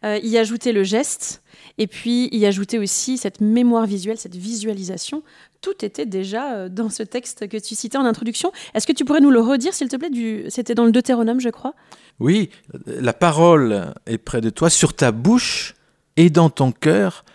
euh, 0.05 0.19
y 0.21 0.37
ajouter 0.37 0.71
le 0.71 0.83
geste, 0.83 1.41
et 1.77 1.87
puis 1.87 2.29
y 2.31 2.45
ajouter 2.45 2.79
aussi 2.79 3.17
cette 3.17 3.41
mémoire 3.41 3.85
visuelle, 3.85 4.17
cette 4.17 4.35
visualisation. 4.35 5.23
Tout 5.61 5.83
était 5.83 6.05
déjà 6.05 6.53
euh, 6.53 6.69
dans 6.69 6.89
ce 6.89 7.03
texte 7.03 7.47
que 7.47 7.57
tu 7.57 7.75
citais 7.75 7.97
en 7.97 8.05
introduction. 8.05 8.51
Est-ce 8.73 8.85
que 8.85 8.93
tu 8.93 9.05
pourrais 9.05 9.21
nous 9.21 9.31
le 9.31 9.39
redire, 9.39 9.73
s'il 9.73 9.87
te 9.87 9.95
plaît 9.95 10.09
du... 10.09 10.45
C'était 10.49 10.75
dans 10.75 10.85
le 10.85 10.91
Deutéronome, 10.91 11.39
je 11.39 11.49
crois? 11.49 11.73
Oui, 12.19 12.49
la 12.85 13.13
parole 13.13 13.93
est 14.05 14.17
près 14.17 14.41
de 14.41 14.49
toi, 14.49 14.69
sur 14.69 14.93
ta 14.93 15.11
bouche 15.11 15.73
et 16.15 16.29
dans 16.29 16.49
ton 16.49 16.71
cœur, 16.71 17.25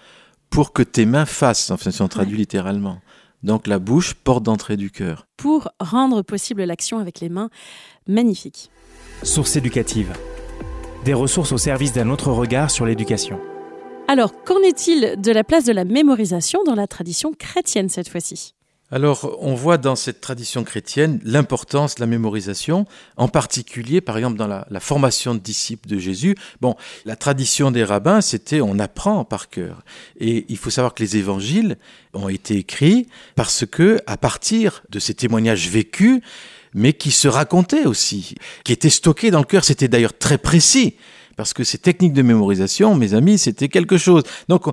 pour 0.50 0.72
que 0.72 0.82
tes 0.82 1.04
mains 1.04 1.26
fassent, 1.26 1.70
enfin 1.70 1.90
si 1.90 2.00
on 2.00 2.08
traduit 2.08 2.36
littéralement. 2.36 3.00
Donc 3.42 3.66
la 3.66 3.78
bouche, 3.78 4.14
porte 4.14 4.44
d'entrée 4.44 4.76
du 4.76 4.90
cœur. 4.90 5.26
Pour 5.36 5.68
rendre 5.80 6.22
possible 6.22 6.62
l'action 6.64 6.98
avec 6.98 7.20
les 7.20 7.28
mains, 7.28 7.50
magnifique. 8.06 8.70
Source 9.22 9.56
éducative. 9.56 10.12
Des 11.04 11.14
ressources 11.14 11.52
au 11.52 11.58
service 11.58 11.92
d'un 11.92 12.10
autre 12.10 12.30
regard 12.30 12.70
sur 12.70 12.86
l'éducation. 12.86 13.40
Alors, 14.10 14.42
qu'en 14.42 14.62
est-il 14.62 15.20
de 15.20 15.32
la 15.32 15.44
place 15.44 15.66
de 15.66 15.72
la 15.72 15.84
mémorisation 15.84 16.64
dans 16.64 16.74
la 16.74 16.86
tradition 16.86 17.34
chrétienne 17.38 17.90
cette 17.90 18.08
fois-ci? 18.08 18.54
Alors, 18.90 19.36
on 19.42 19.54
voit 19.54 19.76
dans 19.76 19.96
cette 19.96 20.22
tradition 20.22 20.64
chrétienne 20.64 21.20
l'importance 21.24 21.96
de 21.96 22.00
la 22.00 22.06
mémorisation, 22.06 22.86
en 23.18 23.28
particulier, 23.28 24.00
par 24.00 24.16
exemple, 24.16 24.38
dans 24.38 24.46
la, 24.46 24.80
formation 24.80 25.34
de 25.34 25.40
disciples 25.40 25.86
de 25.86 25.98
Jésus. 25.98 26.36
Bon, 26.62 26.74
la 27.04 27.16
tradition 27.16 27.70
des 27.70 27.84
rabbins, 27.84 28.22
c'était 28.22 28.62
on 28.62 28.78
apprend 28.78 29.26
par 29.26 29.50
cœur. 29.50 29.84
Et 30.18 30.46
il 30.48 30.56
faut 30.56 30.70
savoir 30.70 30.94
que 30.94 31.02
les 31.02 31.18
évangiles 31.18 31.76
ont 32.14 32.30
été 32.30 32.56
écrits 32.56 33.08
parce 33.36 33.66
que, 33.66 34.00
à 34.06 34.16
partir 34.16 34.82
de 34.88 35.00
ces 35.00 35.12
témoignages 35.12 35.68
vécus, 35.68 36.22
mais 36.72 36.94
qui 36.94 37.10
se 37.10 37.28
racontaient 37.28 37.84
aussi, 37.84 38.36
qui 38.64 38.72
étaient 38.72 38.88
stockés 38.88 39.30
dans 39.30 39.40
le 39.40 39.44
cœur, 39.44 39.64
c'était 39.64 39.88
d'ailleurs 39.88 40.16
très 40.16 40.38
précis 40.38 40.96
parce 41.38 41.54
que 41.54 41.62
ces 41.62 41.78
techniques 41.78 42.14
de 42.14 42.22
mémorisation, 42.22 42.96
mes 42.96 43.14
amis, 43.14 43.38
c'était 43.38 43.68
quelque 43.68 43.96
chose. 43.96 44.24
Donc, 44.48 44.64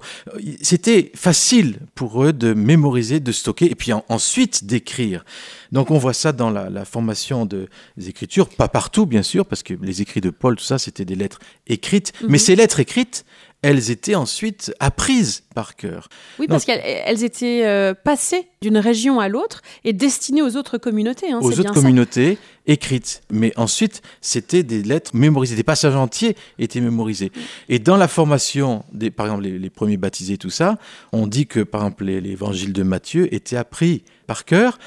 c'était 0.63 1.11
facile 1.13 1.77
pour 1.93 2.23
eux 2.23 2.33
de 2.33 2.55
mémoriser, 2.55 3.19
de 3.19 3.31
stocker, 3.31 3.69
et 3.69 3.75
puis 3.75 3.91
ensuite 4.09 4.65
d'écrire. 4.65 5.23
Donc, 5.71 5.91
on 5.91 5.99
voit 5.99 6.13
ça 6.13 6.31
dans 6.31 6.49
la, 6.49 6.83
formation 6.85 7.45
des 7.45 7.67
écritures, 8.09 8.49
pas 8.49 8.67
partout, 8.67 9.05
bien 9.05 9.21
sûr, 9.21 9.45
parce 9.45 9.61
que 9.61 9.75
les 9.79 10.01
écrits 10.01 10.21
de 10.21 10.31
Paul, 10.31 10.55
tout 10.55 10.63
ça, 10.63 10.79
c'était 10.79 11.05
des 11.05 11.13
lettres 11.13 11.37
écrites. 11.67 12.13
Mais 12.23 12.29
mhm. 12.29 12.37
ces 12.39 12.55
lettres 12.55 12.79
écrites, 12.79 13.25
elles 13.65 13.89
étaient 13.89 14.13
ensuite 14.13 14.75
apprises 14.79 15.41
par 15.55 15.75
cœur. 15.75 16.07
Oui, 16.37 16.45
parce 16.47 16.65
qu'elles 16.65 17.23
étaient 17.23 17.65
euh, 17.65 17.95
passées 17.95 18.47
d'une 18.61 18.77
région 18.77 19.19
à 19.19 19.27
l'autre 19.27 19.63
et 19.83 19.91
destinées 19.91 20.43
aux 20.43 20.55
autres 20.55 20.77
communautés. 20.77 21.31
Hein, 21.31 21.39
aux 21.41 21.59
autres 21.59 21.73
communautés 21.73 22.37
écrites. 22.67 23.23
Mais 23.31 23.53
ensuite, 23.57 24.03
c'était 24.21 24.61
des 24.61 24.83
lettres 24.83 25.15
mémorisées, 25.15 25.55
des 25.55 25.63
passages 25.63 25.95
entiers 25.95 26.37
étaient 26.59 26.79
mémorisés. 26.79 27.31
Et 27.67 27.79
dans 27.79 27.97
la 27.97 28.07
formation, 28.07 28.85
des, 28.93 29.09
par 29.09 29.25
exemple, 29.25 29.45
les, 29.45 29.69
premiers 29.71 29.97
baptisés, 29.97 30.37
tout 30.37 30.51
ça, 30.51 30.77
on 31.11 31.25
dit 31.25 31.47
que, 31.47 31.61
par 31.61 31.81
exemple, 31.81 32.05
l'évangile 32.05 32.71
de 32.71 32.83
Matthieu 32.83 33.33
était 33.33 33.57
appris 33.57 34.03
par 34.27 34.45
cœur. 34.45 34.77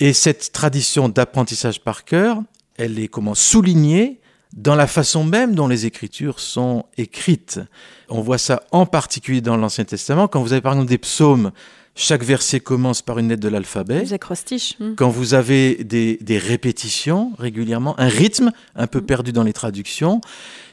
Et 0.00 0.14
cette 0.14 0.52
tradition 0.52 1.10
d'apprentissage 1.10 1.82
par 1.82 2.06
cœur, 2.06 2.40
elle 2.78 2.98
est 2.98 3.08
comment 3.08 3.34
soulignée 3.34 4.20
dans 4.56 4.74
la 4.74 4.86
façon 4.86 5.22
même 5.22 5.54
dont 5.54 5.68
les 5.68 5.86
Écritures 5.86 6.40
sont 6.40 6.86
écrites. 6.96 7.60
On 8.08 8.22
voit 8.22 8.38
ça 8.38 8.62
en 8.72 8.86
particulier 8.86 9.42
dans 9.42 9.56
l'Ancien 9.56 9.84
Testament, 9.84 10.28
quand 10.28 10.42
vous 10.42 10.52
avez 10.52 10.62
par 10.62 10.72
exemple 10.72 10.88
des 10.88 10.98
psaumes, 10.98 11.52
chaque 11.94 12.22
verset 12.22 12.60
commence 12.60 13.00
par 13.00 13.18
une 13.18 13.30
lettre 13.30 13.42
de 13.42 13.48
l'alphabet. 13.48 14.04
Hmm. 14.04 14.94
Quand 14.96 15.08
vous 15.08 15.34
avez 15.34 15.82
des, 15.82 16.38
répétitions 16.38 17.32
régulièrement, 17.38 17.98
un 17.98 18.08
rythme 18.08 18.52
un 18.74 18.86
peu 18.86 19.00
hmm. 19.00 19.06
perdu 19.06 19.32
dans 19.32 19.42
les 19.42 19.54
traductions, 19.54 20.20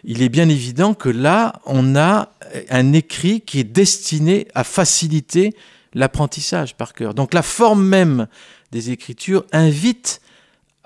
il 0.04 0.22
est 0.22 0.30
bien 0.30 0.50
évident 0.50 0.94
que 0.94 1.10
là, 1.10 1.62
on 1.66 1.96
a 1.96 2.30
un 2.70 2.94
écrit 2.94 3.42
qui 3.42 3.60
est 3.60 3.64
destiné 3.64 4.48
à 4.54 4.64
faciliter 4.64 5.54
l'apprentissage 5.94 6.76
par 6.76 6.94
cœur. 6.94 7.14
Donc 7.14 7.34
la 7.34 7.42
forme 7.42 7.86
même 7.86 8.28
des 8.72 8.92
Écritures 8.92 9.46
invite 9.52 10.20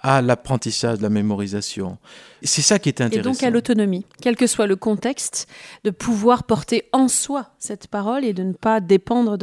à 0.08 0.22
l'apprentissage, 0.22 1.02
la 1.02 1.10
mémorisation. 1.10 1.98
C'est 2.42 2.62
ça 2.62 2.80
qui 2.80 2.88
est 2.88 3.02
intéressant. 3.02 3.30
Et 3.30 3.34
donc 3.34 3.44
à 3.44 3.50
l'autonomie, 3.50 4.06
quel 4.22 4.38
que 4.38 4.48
soit 4.48 4.66
le 4.66 4.78
contexte, 4.78 5.48
de 5.84 5.90
pouvoir 5.90 6.46
porter 6.46 6.86
en 6.94 7.10
soi 7.10 7.50
cette 7.60 7.88
parole 7.88 8.24
et 8.24 8.32
de 8.32 8.44
ne 8.44 8.54
pas 8.54 8.80
dépendre 8.80 9.38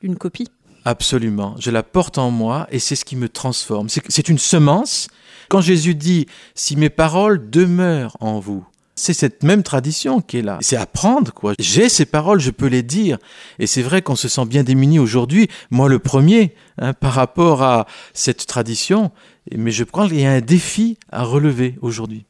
d'une 0.00 0.16
copie. 0.16 0.48
Absolument, 0.86 1.56
je 1.58 1.70
la 1.70 1.82
porte 1.82 2.16
en 2.16 2.30
moi 2.30 2.66
et 2.70 2.78
c'est 2.78 2.96
ce 2.96 3.04
qui 3.04 3.16
me 3.16 3.28
transforme. 3.28 3.90
C'est 3.90 4.30
une 4.30 4.38
semence. 4.38 5.08
Quand 5.50 5.60
Jésus 5.60 5.94
dit, 5.94 6.24
si 6.54 6.76
mes 6.76 6.88
paroles 6.88 7.50
demeurent 7.50 8.16
en 8.20 8.40
vous, 8.40 8.64
c'est 8.98 9.12
cette 9.12 9.42
même 9.42 9.62
tradition 9.62 10.20
qui 10.20 10.38
est 10.38 10.42
là. 10.42 10.58
C'est 10.60 10.76
apprendre, 10.76 11.32
quoi. 11.32 11.52
J'ai 11.58 11.88
ces 11.88 12.04
paroles, 12.04 12.40
je 12.40 12.50
peux 12.50 12.66
les 12.66 12.82
dire. 12.82 13.18
Et 13.58 13.66
c'est 13.66 13.82
vrai 13.82 14.02
qu'on 14.02 14.16
se 14.16 14.28
sent 14.28 14.44
bien 14.46 14.64
démuni 14.64 14.98
aujourd'hui, 14.98 15.48
moi 15.70 15.88
le 15.88 15.98
premier, 15.98 16.54
hein, 16.78 16.92
par 16.94 17.12
rapport 17.12 17.62
à 17.62 17.86
cette 18.12 18.46
tradition. 18.46 19.12
Mais 19.56 19.70
je 19.70 19.84
crois 19.84 20.08
qu'il 20.08 20.20
y 20.20 20.26
a 20.26 20.32
un 20.32 20.40
défi 20.40 20.98
à 21.10 21.24
relever 21.24 21.76
aujourd'hui. 21.80 22.24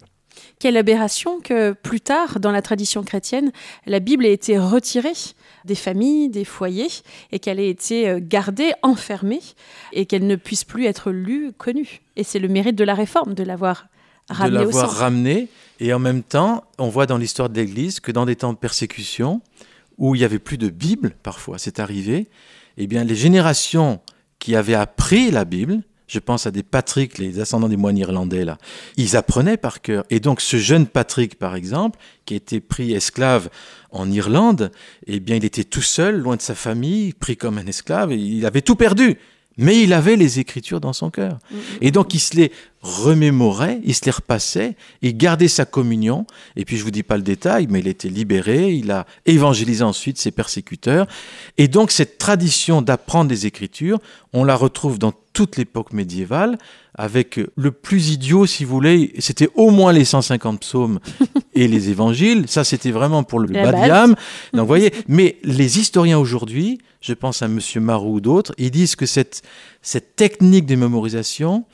Quelle 0.58 0.76
aberration 0.76 1.40
que 1.40 1.72
plus 1.72 2.00
tard, 2.00 2.40
dans 2.40 2.50
la 2.50 2.62
tradition 2.62 3.04
chrétienne, 3.04 3.52
la 3.86 4.00
Bible 4.00 4.26
ait 4.26 4.32
été 4.32 4.58
retirée 4.58 5.12
des 5.64 5.76
familles, 5.76 6.30
des 6.30 6.44
foyers, 6.44 6.88
et 7.30 7.38
qu'elle 7.38 7.60
ait 7.60 7.68
été 7.68 8.08
euh, 8.08 8.20
gardée, 8.20 8.72
enfermée, 8.82 9.40
et 9.92 10.06
qu'elle 10.06 10.26
ne 10.26 10.36
puisse 10.36 10.64
plus 10.64 10.86
être 10.86 11.12
lue, 11.12 11.52
connue. 11.56 12.00
Et 12.16 12.24
c'est 12.24 12.38
le 12.40 12.48
mérite 12.48 12.74
de 12.74 12.84
la 12.84 12.94
réforme 12.94 13.34
de 13.34 13.44
l'avoir 13.44 13.86
ramenée. 14.28 14.58
De 14.58 14.64
l'avoir 14.64 14.90
ramenée, 14.90 15.48
et 15.78 15.92
en 15.92 15.98
même 16.00 16.22
temps, 16.22 16.64
on 16.78 16.88
voit 16.88 17.06
dans 17.06 17.18
l'histoire 17.18 17.48
de 17.48 17.60
l'Église 17.60 18.00
que 18.00 18.10
dans 18.10 18.26
des 18.26 18.36
temps 18.36 18.52
de 18.52 18.58
persécution, 18.58 19.40
où 19.96 20.14
il 20.14 20.20
y 20.20 20.24
avait 20.24 20.38
plus 20.38 20.58
de 20.58 20.68
Bible, 20.68 21.14
parfois, 21.22 21.58
c'est 21.58 21.78
arrivé, 21.78 22.28
eh 22.78 22.86
bien, 22.86 23.04
les 23.04 23.16
générations 23.16 24.00
qui 24.38 24.56
avaient 24.56 24.74
appris 24.74 25.30
la 25.30 25.44
Bible, 25.44 25.82
je 26.08 26.18
pense 26.18 26.46
à 26.46 26.50
des 26.50 26.62
Patrick, 26.62 27.18
les 27.18 27.38
ascendants 27.38 27.68
des 27.68 27.76
moines 27.76 27.98
irlandais, 27.98 28.44
là. 28.44 28.58
Ils 28.96 29.16
apprenaient 29.16 29.58
par 29.58 29.82
cœur. 29.82 30.04
Et 30.10 30.20
donc, 30.20 30.40
ce 30.40 30.56
jeune 30.56 30.86
Patrick, 30.86 31.38
par 31.38 31.54
exemple, 31.54 31.98
qui 32.24 32.34
était 32.34 32.60
pris 32.60 32.92
esclave 32.92 33.50
en 33.90 34.10
Irlande, 34.10 34.72
eh 35.06 35.20
bien, 35.20 35.36
il 35.36 35.44
était 35.44 35.64
tout 35.64 35.82
seul, 35.82 36.18
loin 36.18 36.36
de 36.36 36.42
sa 36.42 36.54
famille, 36.54 37.12
pris 37.12 37.36
comme 37.36 37.58
un 37.58 37.66
esclave, 37.66 38.10
et 38.10 38.16
il 38.16 38.44
avait 38.46 38.62
tout 38.62 38.76
perdu 38.76 39.18
mais 39.58 39.82
il 39.82 39.92
avait 39.92 40.16
les 40.16 40.38
Écritures 40.38 40.80
dans 40.80 40.92
son 40.92 41.10
cœur. 41.10 41.38
Mm, 41.50 41.56
mm. 41.56 41.60
Et 41.82 41.90
donc 41.90 42.14
il 42.14 42.20
se 42.20 42.36
les 42.36 42.52
remémorait, 42.80 43.80
il 43.84 43.94
se 43.94 44.04
les 44.04 44.12
repassait, 44.12 44.76
il 45.02 45.16
gardait 45.16 45.48
sa 45.48 45.64
communion, 45.64 46.26
et 46.56 46.64
puis 46.64 46.76
je 46.76 46.84
vous 46.84 46.92
dis 46.92 47.02
pas 47.02 47.16
le 47.16 47.22
détail, 47.24 47.66
mais 47.68 47.80
il 47.80 47.88
était 47.88 48.08
libéré, 48.08 48.72
il 48.72 48.90
a 48.92 49.04
évangélisé 49.26 49.82
ensuite 49.82 50.16
ses 50.16 50.30
persécuteurs. 50.30 51.06
Et 51.58 51.66
donc 51.68 51.90
cette 51.90 52.18
tradition 52.18 52.80
d'apprendre 52.80 53.30
les 53.30 53.46
Écritures, 53.46 53.98
on 54.32 54.44
la 54.44 54.54
retrouve 54.54 54.98
dans 54.98 55.12
toute 55.32 55.56
l'époque 55.56 55.92
médiévale, 55.92 56.56
avec 56.98 57.40
le 57.56 57.70
plus 57.70 58.10
idiot, 58.10 58.44
si 58.44 58.64
vous 58.64 58.74
voulez, 58.74 59.14
c'était 59.20 59.48
au 59.54 59.70
moins 59.70 59.92
les 59.92 60.04
150 60.04 60.60
psaumes 60.60 60.98
et 61.54 61.68
les 61.68 61.90
évangiles. 61.90 62.46
Ça, 62.48 62.64
c'était 62.64 62.90
vraiment 62.90 63.22
pour 63.22 63.38
le 63.38 63.46
bas 63.46 63.70
de 63.70 63.86
gamme. 63.86 64.16
Donc, 64.52 64.66
voyez, 64.66 64.92
mais 65.06 65.38
les 65.44 65.78
historiens 65.78 66.18
aujourd'hui, 66.18 66.80
je 67.00 67.14
pense 67.14 67.40
à 67.40 67.46
M. 67.46 67.60
Marou 67.76 68.14
ou 68.14 68.20
d'autres, 68.20 68.52
ils 68.58 68.72
disent 68.72 68.96
que 68.96 69.06
cette, 69.06 69.42
cette 69.80 70.16
technique 70.16 70.66
de 70.66 70.74
mémorisation 70.74 71.64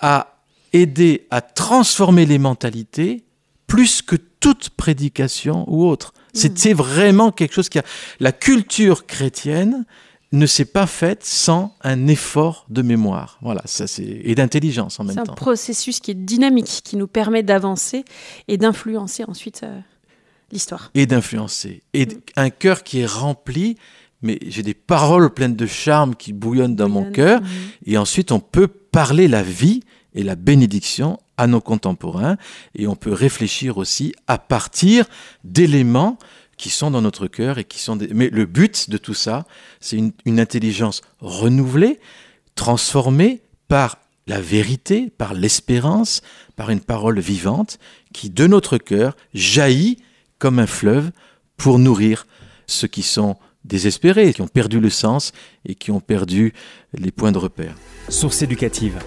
a 0.00 0.42
aidé 0.72 1.28
à 1.30 1.40
transformer 1.40 2.26
les 2.26 2.38
mentalités 2.38 3.22
plus 3.68 4.02
que 4.02 4.16
toute 4.16 4.70
prédication 4.70 5.64
ou 5.68 5.86
autre. 5.86 6.12
C'était 6.32 6.74
mmh. 6.74 6.78
vraiment 6.78 7.30
quelque 7.30 7.54
chose 7.54 7.68
qui 7.68 7.78
a... 7.78 7.84
La 8.18 8.32
culture 8.32 9.06
chrétienne 9.06 9.86
ne 10.34 10.46
s'est 10.46 10.64
pas 10.64 10.86
faite 10.86 11.24
sans 11.24 11.74
un 11.82 12.06
effort 12.06 12.66
de 12.68 12.82
mémoire. 12.82 13.38
Voilà, 13.40 13.62
ça 13.64 13.86
c'est 13.86 14.02
et 14.02 14.34
d'intelligence 14.34 15.00
en 15.00 15.04
même 15.04 15.16
temps. 15.16 15.22
C'est 15.24 15.30
un 15.30 15.34
processus 15.34 16.00
qui 16.00 16.10
est 16.10 16.14
dynamique, 16.14 16.82
qui 16.84 16.96
nous 16.96 17.06
permet 17.06 17.42
d'avancer 17.42 18.04
et 18.48 18.58
d'influencer 18.58 19.24
ensuite 19.24 19.62
euh, 19.62 19.80
l'histoire. 20.52 20.90
Et 20.94 21.06
d'influencer. 21.06 21.82
Et 21.92 22.06
mm. 22.06 22.10
un 22.36 22.50
cœur 22.50 22.82
qui 22.82 23.00
est 23.00 23.06
rempli, 23.06 23.76
mais 24.22 24.38
j'ai 24.46 24.62
des 24.62 24.74
paroles 24.74 25.32
pleines 25.32 25.56
de 25.56 25.66
charme 25.66 26.14
qui 26.16 26.32
bouillonnent 26.32 26.76
dans 26.76 26.88
mon 26.88 27.10
cœur. 27.10 27.40
Mm. 27.40 27.46
Et 27.86 27.98
ensuite, 27.98 28.32
on 28.32 28.40
peut 28.40 28.68
parler 28.68 29.28
la 29.28 29.42
vie 29.42 29.82
et 30.14 30.22
la 30.22 30.36
bénédiction 30.36 31.18
à 31.36 31.46
nos 31.46 31.60
contemporains. 31.60 32.36
Et 32.74 32.86
on 32.86 32.96
peut 32.96 33.12
réfléchir 33.12 33.78
aussi 33.78 34.14
à 34.26 34.38
partir 34.38 35.06
d'éléments 35.44 36.18
qui 36.56 36.70
sont 36.70 36.90
dans 36.90 37.02
notre 37.02 37.26
cœur 37.26 37.58
et 37.58 37.64
qui 37.64 37.78
sont 37.78 37.96
des... 37.96 38.08
Mais 38.08 38.28
le 38.30 38.46
but 38.46 38.90
de 38.90 38.96
tout 38.96 39.14
ça, 39.14 39.46
c'est 39.80 39.96
une, 39.96 40.12
une, 40.24 40.40
intelligence 40.40 41.02
renouvelée, 41.20 42.00
transformée 42.54 43.42
par 43.68 43.98
la 44.26 44.40
vérité, 44.40 45.10
par 45.10 45.34
l'espérance, 45.34 46.22
par 46.56 46.70
une 46.70 46.80
parole 46.80 47.20
vivante 47.20 47.78
qui, 48.12 48.30
de 48.30 48.46
notre 48.46 48.78
cœur, 48.78 49.16
jaillit 49.34 49.98
comme 50.38 50.58
un 50.58 50.66
fleuve 50.66 51.10
pour 51.56 51.78
nourrir 51.78 52.26
ceux 52.66 52.88
qui 52.88 53.02
sont 53.02 53.36
désespérés, 53.64 54.32
qui 54.32 54.42
ont 54.42 54.48
perdu 54.48 54.80
le 54.80 54.90
sens 54.90 55.32
et 55.66 55.74
qui 55.74 55.90
ont 55.90 56.00
perdu 56.00 56.52
les 56.92 57.10
points 57.10 57.32
de 57.32 57.38
repère. 57.38 57.74
Source 58.08 58.42
éducative. 58.42 58.98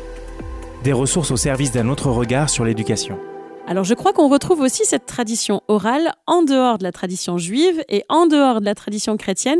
Des 0.84 0.94
ressources 0.94 1.32
au 1.32 1.38
service 1.38 1.72
d'un 1.72 1.90
autre 1.90 2.10
regard 2.10 2.50
sur 2.50 2.66
l'éducation. 2.66 3.20
Alors 3.70 3.84
je 3.84 3.94
crois 3.96 4.14
qu'on 4.14 4.30
retrouve 4.30 4.62
aussi 4.62 4.86
cette 4.86 5.06
tradition 5.06 5.62
orale 5.68 6.14
en 6.26 6.42
dehors 6.42 6.78
de 6.78 6.84
la 6.84 6.94
tradition 6.94 7.38
juive 7.38 7.84
et 7.90 8.06
en 8.08 8.26
dehors 8.26 8.62
de 8.62 8.66
la 8.66 8.76
tradition 8.76 9.18
chrétienne. 9.18 9.60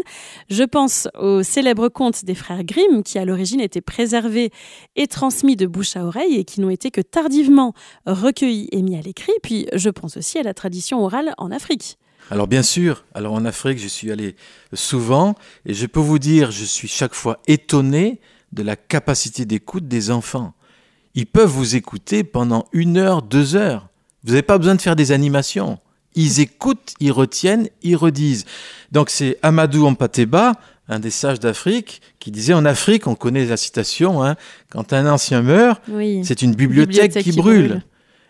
Je 0.50 0.64
pense 0.64 1.10
au 1.20 1.44
célèbre 1.44 1.90
conte 1.90 2.24
des 2.24 2.34
frères 2.34 2.64
Grimm 2.64 3.04
qui 3.04 3.20
à 3.20 3.26
l'origine 3.26 3.60
étaient 3.60 3.82
préservés 3.82 4.52
et 4.96 5.08
transmis 5.08 5.58
de 5.58 5.68
bouche 5.68 5.98
à 5.98 6.06
oreille 6.06 6.36
et 6.36 6.46
qui 6.46 6.62
n'ont 6.62 6.70
été 6.70 6.90
que 6.90 7.02
tardivement 7.02 7.74
recueillis 8.06 8.70
et 8.72 8.82
mis 8.82 8.98
à 8.98 9.02
l'écrit. 9.02 9.34
Puis 9.44 9.68
je 9.74 9.90
pense 9.90 10.16
aussi 10.16 10.40
à 10.40 10.44
la 10.44 10.54
tradition 10.54 11.04
orale 11.04 11.34
en 11.38 11.52
Afrique. 11.52 11.98
Alors 12.32 12.48
bien 12.48 12.64
sûr, 12.64 13.04
alors 13.14 13.34
en 13.34 13.44
Afrique 13.44 13.78
je 13.78 13.90
suis 13.90 14.10
allé 14.10 14.38
souvent 14.72 15.36
et 15.66 15.74
je 15.74 15.86
peux 15.86 16.00
vous 16.00 16.18
dire, 16.18 16.52
je 16.52 16.64
suis 16.64 16.88
chaque 16.88 17.14
fois 17.14 17.42
étonné 17.46 18.22
de 18.54 18.64
la 18.64 18.78
capacité 18.78 19.44
d'écoute 19.44 19.90
des 19.90 20.12
enfants. 20.12 20.54
Ils 21.14 21.26
peuvent 21.26 21.50
vous 21.50 21.76
écouter 21.76 22.24
pendant 22.24 22.68
une 22.72 22.96
heure, 22.96 23.22
deux 23.22 23.58
heures. 23.58 23.87
Vous 24.24 24.32
n'avez 24.32 24.42
pas 24.42 24.58
besoin 24.58 24.76
de 24.76 24.82
faire 24.82 24.96
des 24.96 25.12
animations. 25.12 25.80
Ils 26.16 26.40
écoutent, 26.40 26.94
ils 27.00 27.12
retiennent, 27.12 27.70
ils 27.84 27.96
redisent. 27.96 28.46
Donc 28.92 29.10
c'est 29.10 29.38
Amadou 29.44 29.86
Ampateba, 29.86 30.54
un 30.90 31.00
des 31.00 31.12
sages 31.12 31.40
d'Afrique, 31.40 32.02
qui 32.20 32.32
disait 32.32 32.54
en 32.54 32.66
Afrique, 32.66 33.08
on 33.08 33.16
connaît 33.16 33.46
la 33.46 33.58
citation, 33.58 34.24
hein, 34.24 34.36
quand 34.70 34.94
un 34.94 35.08
ancien 35.12 35.42
meurt, 35.42 35.82
c'est 36.24 36.42
une 36.42 36.56
bibliothèque, 36.56 37.20
qui, 37.20 37.32
brûle. 37.34 37.84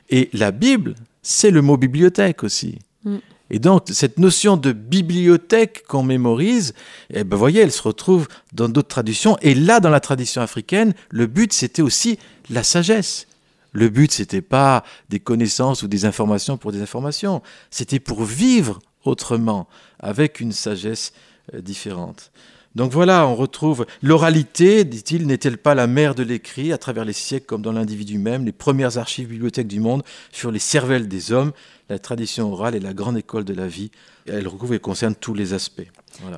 Et 0.10 0.30
la 0.34 0.52
Bible, 0.52 0.96
c'est 1.22 1.52
le 1.52 1.62
mot 1.62 1.78
bibliothèque 1.78 2.44
aussi. 2.44 2.80
Mm. 3.04 3.18
Et 3.50 3.60
donc, 3.60 3.84
cette 3.92 4.18
notion 4.20 4.58
de 4.58 4.74
bibliothèque 4.74 5.84
qu'on 5.88 6.04
mémorise, 6.04 6.74
eh 7.14 7.24
ben, 7.24 7.38
voyez, 7.38 7.62
elle 7.62 7.72
se 7.72 7.82
retrouve 7.82 8.28
dans 8.54 8.68
d'autres 8.68 8.90
traditions. 8.90 9.38
Et 9.42 9.56
là, 9.56 9.80
dans 9.80 9.90
la 9.90 10.02
tradition 10.02 10.42
africaine, 10.42 10.94
le 11.10 11.28
but, 11.28 11.54
c'était 11.54 11.82
aussi 11.82 12.20
la 12.50 12.64
sagesse. 12.64 13.28
Le 13.74 13.90
but, 13.90 14.12
c'était 14.12 14.42
pas 14.42 14.84
des 15.10 15.20
connaissances 15.20 15.84
ou 15.84 15.88
des 15.88 16.06
informations 16.06 16.58
pour 16.58 16.72
des 16.72 16.82
informations. 16.82 17.42
C'était 17.70 18.00
pour 18.00 18.24
vivre 18.24 18.80
autrement, 19.04 19.68
avec 20.00 20.40
une 20.40 20.52
sagesse 20.52 21.14
euh, 21.54 21.62
différente. 21.62 22.32
Donc 22.76 22.92
voilà, 22.92 23.26
on 23.26 23.36
retrouve 23.36 23.88
l'oralité, 24.04 24.84
dit-il, 24.84 25.26
n'est-elle 25.26 25.58
pas 25.58 25.74
la 25.74 25.88
mère 25.88 26.14
de 26.14 26.22
l'écrit 26.22 26.72
à 26.72 26.78
travers 26.78 27.06
les 27.06 27.14
siècles 27.14 27.48
comme 27.48 27.64
dans 27.64 27.72
l'individu 27.72 28.20
même 28.20 28.46
Les 28.46 28.52
premières 28.52 29.00
archives 29.00 29.30
bibliothèques 29.30 29.68
du 29.68 29.80
monde 29.80 30.04
sur 30.32 30.52
les 30.52 30.60
cervelles 30.60 31.08
des 31.08 31.32
hommes, 31.32 31.54
la 31.90 31.98
tradition 31.98 32.52
orale 32.52 32.76
est 32.76 32.80
la 32.80 32.94
grande 32.94 33.18
école 33.18 33.46
de 33.46 33.54
la 33.56 33.68
vie. 33.68 33.90
Elle 34.28 34.48
recouvre 34.48 34.76
et 34.76 34.80
concerne 34.80 35.16
tous 35.16 35.34
les 35.34 35.54
aspects. 35.54 35.88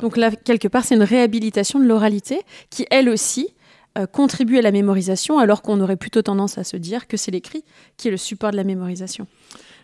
Donc 0.02 0.16
là, 0.16 0.32
quelque 0.32 0.70
part, 0.70 0.86
c'est 0.86 0.96
une 0.96 1.04
réhabilitation 1.04 1.80
de 1.80 1.86
l'oralité 1.86 2.42
qui, 2.70 2.86
elle 2.90 3.10
aussi, 3.10 3.50
euh, 3.98 4.06
contribuer 4.06 4.60
à 4.60 4.62
la 4.62 4.72
mémorisation, 4.72 5.40
alors 5.40 5.62
qu'on 5.62 5.82
aurait 5.82 5.96
plutôt 5.96 6.22
tendance 6.22 6.58
à 6.58 6.64
se 6.64 6.78
dire 6.78 7.08
que 7.08 7.18
c'est 7.18 7.32
l'écrit 7.32 7.64
qui 7.98 8.08
est 8.08 8.12
le 8.12 8.18
support 8.18 8.52
de 8.52 8.56
la 8.56 8.64
mémorisation. 8.64 9.28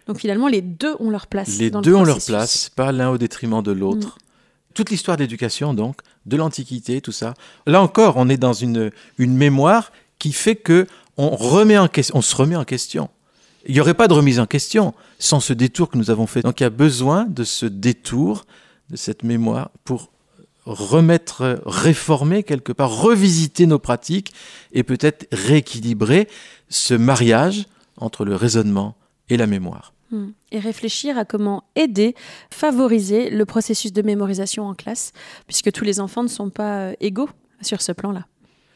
Donc 0.07 0.19
finalement, 0.19 0.47
les 0.47 0.61
deux 0.61 0.95
ont 0.99 1.09
leur 1.09 1.27
place. 1.27 1.57
Les 1.57 1.71
deux 1.71 1.95
ont 1.95 2.03
leur 2.03 2.23
place, 2.23 2.69
pas 2.69 2.91
l'un 2.91 3.09
au 3.09 3.17
détriment 3.17 3.63
de 3.63 3.71
l'autre. 3.71 4.07
Mm. 4.07 4.73
Toute 4.75 4.89
l'histoire 4.89 5.17
de 5.17 5.23
l'éducation, 5.23 5.73
donc, 5.73 6.01
de 6.25 6.37
l'Antiquité, 6.37 7.01
tout 7.01 7.11
ça. 7.11 7.33
Là 7.65 7.81
encore, 7.81 8.15
on 8.17 8.29
est 8.29 8.37
dans 8.37 8.53
une, 8.53 8.91
une 9.17 9.35
mémoire 9.35 9.91
qui 10.19 10.33
fait 10.33 10.55
que 10.55 10.85
on, 11.17 11.29
remet 11.29 11.77
en 11.77 11.87
on 12.13 12.21
se 12.21 12.35
remet 12.35 12.55
en 12.55 12.65
question. 12.65 13.09
Il 13.65 13.73
n'y 13.73 13.79
aurait 13.79 13.93
pas 13.93 14.07
de 14.07 14.13
remise 14.13 14.39
en 14.39 14.45
question 14.45 14.93
sans 15.17 15.39
ce 15.39 15.53
détour 15.53 15.89
que 15.89 15.97
nous 15.97 16.11
avons 16.11 16.27
fait. 16.27 16.41
Donc 16.41 16.59
il 16.59 16.63
y 16.63 16.67
a 16.67 16.69
besoin 16.69 17.25
de 17.25 17.43
ce 17.43 17.65
détour, 17.65 18.45
de 18.89 18.97
cette 18.97 19.23
mémoire, 19.23 19.71
pour 19.83 20.11
remettre, 20.65 21.61
réformer 21.65 22.43
quelque 22.43 22.71
part, 22.71 22.91
revisiter 23.01 23.65
nos 23.67 23.79
pratiques 23.79 24.33
et 24.71 24.83
peut-être 24.83 25.27
rééquilibrer 25.31 26.27
ce 26.69 26.93
mariage 26.93 27.65
entre 27.97 28.25
le 28.25 28.35
raisonnement 28.35 28.95
et 29.29 29.37
la 29.37 29.47
mémoire. 29.47 29.93
Hmm. 30.11 30.29
Et 30.51 30.59
réfléchir 30.59 31.17
à 31.17 31.25
comment 31.25 31.63
aider, 31.75 32.15
favoriser 32.51 33.29
le 33.29 33.45
processus 33.45 33.91
de 33.91 34.01
mémorisation 34.01 34.67
en 34.67 34.75
classe, 34.75 35.13
puisque 35.47 35.71
tous 35.71 35.83
les 35.83 35.99
enfants 35.99 36.23
ne 36.23 36.27
sont 36.27 36.49
pas 36.49 36.79
euh, 36.79 36.93
égaux 36.99 37.29
sur 37.61 37.81
ce 37.81 37.91
plan-là. 37.91 38.25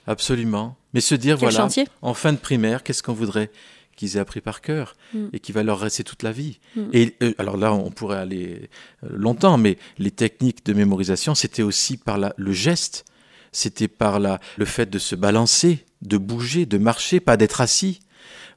Absolument. 0.08 0.76
Mais 0.94 1.02
se 1.02 1.14
dire, 1.14 1.38
voilà, 1.38 1.68
en 2.02 2.14
fin 2.16 2.34
de 2.34 2.38
primaire, 2.38 2.82
qu'est-ce 2.82 3.04
qu'on 3.04 3.14
voudrait 3.14 3.52
qu'ils 4.00 4.16
aient 4.16 4.22
appris 4.22 4.40
par 4.40 4.62
cœur 4.62 4.96
mm. 5.14 5.26
et 5.34 5.40
qui 5.42 5.52
va 5.52 5.62
leur 5.62 5.80
rester 5.80 6.06
toute 6.06 6.24
la 6.24 6.32
vie. 6.32 6.60
Mm. 6.76 6.82
Et 6.94 7.16
euh, 7.22 7.34
alors 7.38 7.58
là, 7.58 7.74
on 7.74 7.92
pourrait 7.92 8.18
aller 8.18 8.70
euh, 9.04 9.10
longtemps, 9.12 9.58
mais 9.58 9.78
les 9.98 10.12
techniques 10.12 10.66
de 10.66 10.72
mémorisation, 10.72 11.36
c'était 11.36 11.64
aussi 11.64 11.98
par 11.98 12.18
la, 12.18 12.34
le 12.38 12.54
geste, 12.54 13.04
c'était 13.52 13.90
par 13.90 14.20
la, 14.20 14.40
le 14.58 14.64
fait 14.64 14.90
de 14.90 15.00
se 15.00 15.16
balancer, 15.16 15.84
de 16.02 16.18
bouger, 16.18 16.66
de 16.66 16.78
marcher, 16.78 17.20
pas 17.20 17.36
d'être 17.36 17.60
assis. 17.60 18.00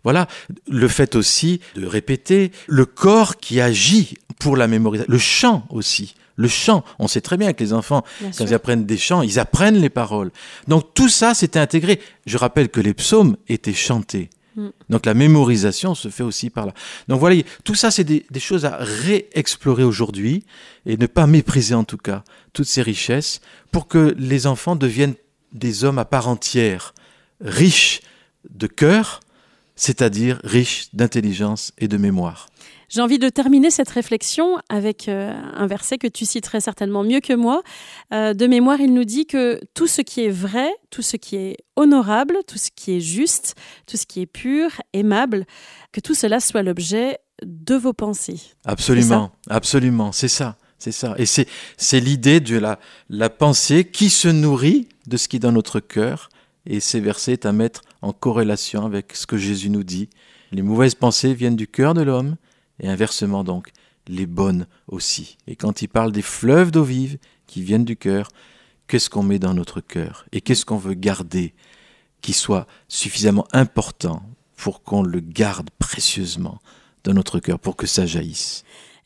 Voilà, 0.04 0.28
le 0.68 0.86
fait 0.86 1.16
aussi 1.16 1.60
de 1.74 1.86
répéter, 1.86 2.52
le 2.68 2.86
corps 2.86 3.36
qui 3.36 3.60
agit 3.60 4.14
pour 4.38 4.56
la 4.56 4.68
mémorisation, 4.68 5.12
le 5.12 5.18
chant 5.18 5.66
aussi. 5.70 6.14
Le 6.36 6.48
chant, 6.48 6.84
on 6.98 7.08
sait 7.08 7.20
très 7.20 7.36
bien 7.36 7.52
que 7.52 7.62
les 7.62 7.72
enfants, 7.72 8.04
quand 8.20 8.44
ils 8.44 8.54
apprennent 8.54 8.86
des 8.86 8.96
chants, 8.96 9.22
ils 9.22 9.38
apprennent 9.38 9.80
les 9.80 9.90
paroles. 9.90 10.30
Donc 10.66 10.94
tout 10.94 11.08
ça, 11.08 11.34
c'était 11.34 11.58
intégré. 11.58 12.00
Je 12.26 12.38
rappelle 12.38 12.68
que 12.68 12.80
les 12.80 12.94
psaumes 12.94 13.36
étaient 13.48 13.74
chantés. 13.74 14.30
Mm. 14.56 14.68
Donc 14.90 15.06
la 15.06 15.14
mémorisation 15.14 15.94
se 15.94 16.08
fait 16.08 16.22
aussi 16.22 16.50
par 16.50 16.66
là. 16.66 16.74
Donc 17.08 17.20
voilà, 17.20 17.40
tout 17.64 17.74
ça, 17.74 17.90
c'est 17.90 18.04
des, 18.04 18.24
choses 18.38 18.64
à 18.64 18.76
réexplorer 18.80 19.84
aujourd'hui 19.84 20.44
et 20.86 20.96
ne 20.96 21.06
pas 21.06 21.26
mépriser 21.26 21.74
en 21.74 21.84
tout 21.84 21.98
cas 21.98 22.24
toutes 22.52 22.66
ces 22.66 22.82
richesses 22.82 23.40
pour 23.70 23.88
que 23.88 24.14
les 24.18 24.46
enfants 24.46 24.76
deviennent 24.76 25.14
des 25.52 25.84
hommes 25.84 25.98
à 25.98 26.04
part 26.04 26.28
entière, 26.28 26.94
riches 27.40 28.00
de 28.50 28.66
cœur, 28.66 29.20
c'est-à-dire 29.76 30.40
riches 30.44 30.88
d'intelligence 30.92 31.72
et 31.78 31.88
de 31.88 31.96
mémoire. 31.96 32.48
J'ai 32.92 33.00
envie 33.00 33.18
de 33.18 33.30
terminer 33.30 33.70
cette 33.70 33.88
réflexion 33.88 34.58
avec 34.68 35.08
euh, 35.08 35.32
un 35.54 35.66
verset 35.66 35.96
que 35.96 36.06
tu 36.06 36.26
citerais 36.26 36.60
certainement 36.60 37.02
mieux 37.02 37.20
que 37.20 37.32
moi. 37.32 37.62
Euh, 38.12 38.34
de 38.34 38.46
mémoire, 38.46 38.80
il 38.80 38.92
nous 38.92 39.06
dit 39.06 39.24
que 39.24 39.58
tout 39.72 39.86
ce 39.86 40.02
qui 40.02 40.20
est 40.20 40.30
vrai, 40.30 40.68
tout 40.90 41.00
ce 41.00 41.16
qui 41.16 41.36
est 41.36 41.56
honorable, 41.76 42.36
tout 42.46 42.58
ce 42.58 42.68
qui 42.76 42.92
est 42.92 43.00
juste, 43.00 43.54
tout 43.86 43.96
ce 43.96 44.04
qui 44.04 44.20
est 44.20 44.26
pur, 44.26 44.68
aimable, 44.92 45.46
que 45.92 46.00
tout 46.00 46.12
cela 46.12 46.38
soit 46.38 46.62
l'objet 46.62 47.16
de 47.42 47.76
vos 47.76 47.94
pensées. 47.94 48.42
Absolument, 48.66 49.32
absolument, 49.48 50.12
c'est 50.12 50.28
ça. 50.28 50.58
C'est 50.78 50.92
ça. 50.92 51.14
Et 51.16 51.24
c'est, 51.24 52.00
l'idée 52.00 52.40
de 52.40 52.58
la, 52.58 52.78
la 53.08 53.30
pensée 53.30 53.84
qui 53.84 54.10
se 54.10 54.28
nourrit 54.28 54.86
de 55.06 55.16
ce 55.16 55.28
qui 55.28 55.36
est 55.36 55.38
dans 55.38 55.52
notre 55.52 55.80
cœur. 55.80 56.28
Et 56.66 56.78
ces 56.80 57.00
versets 57.00 57.46
à 57.46 57.52
mettre 57.52 57.80
en 58.02 58.12
corrélation 58.12 58.84
avec 58.84 59.16
ce 59.16 59.26
que 59.26 59.38
Jésus 59.38 59.70
nous 59.70 59.82
dit. 59.82 60.10
Les 60.50 60.60
mauvaises 60.60 60.94
pensées 60.94 61.32
viennent 61.32 61.56
du 61.56 61.68
cœur 61.68 61.94
de 61.94 62.02
l'homme 62.02 62.36
et 62.82 62.88
inversement 62.88 63.44
donc, 63.44 63.70
les 64.08 64.26
bonnes 64.26 64.66
aussi. 64.88 65.38
Et 65.46 65.56
quand 65.56 65.82
il 65.82 65.88
parle 65.88 66.12
des 66.12 66.22
fleuves 66.22 66.70
d'eau 66.70 66.84
vive 66.84 67.18
qui 67.46 67.62
viennent 67.62 67.84
du 67.84 67.96
cœur, 67.96 68.28
qu'est-ce 68.88 69.08
qu'on 69.08 69.22
met 69.22 69.38
dans 69.38 69.54
notre 69.54 69.80
cœur? 69.80 70.26
Et 70.32 70.40
qu'est-ce 70.40 70.66
qu'on 70.66 70.76
veut 70.76 70.94
garder 70.94 71.54
qui 72.20 72.32
soit 72.32 72.66
suffisamment 72.88 73.46
important 73.52 74.22
pour 74.56 74.82
qu'on 74.82 75.02
le 75.02 75.20
garde 75.20 75.70
précieusement 75.78 76.60
dans 77.04 77.14
notre 77.14 77.38
cœur, 77.40 77.58
pour 77.58 77.76
que 77.76 77.86
ça 77.86 78.06
jaillisse? 78.06 78.64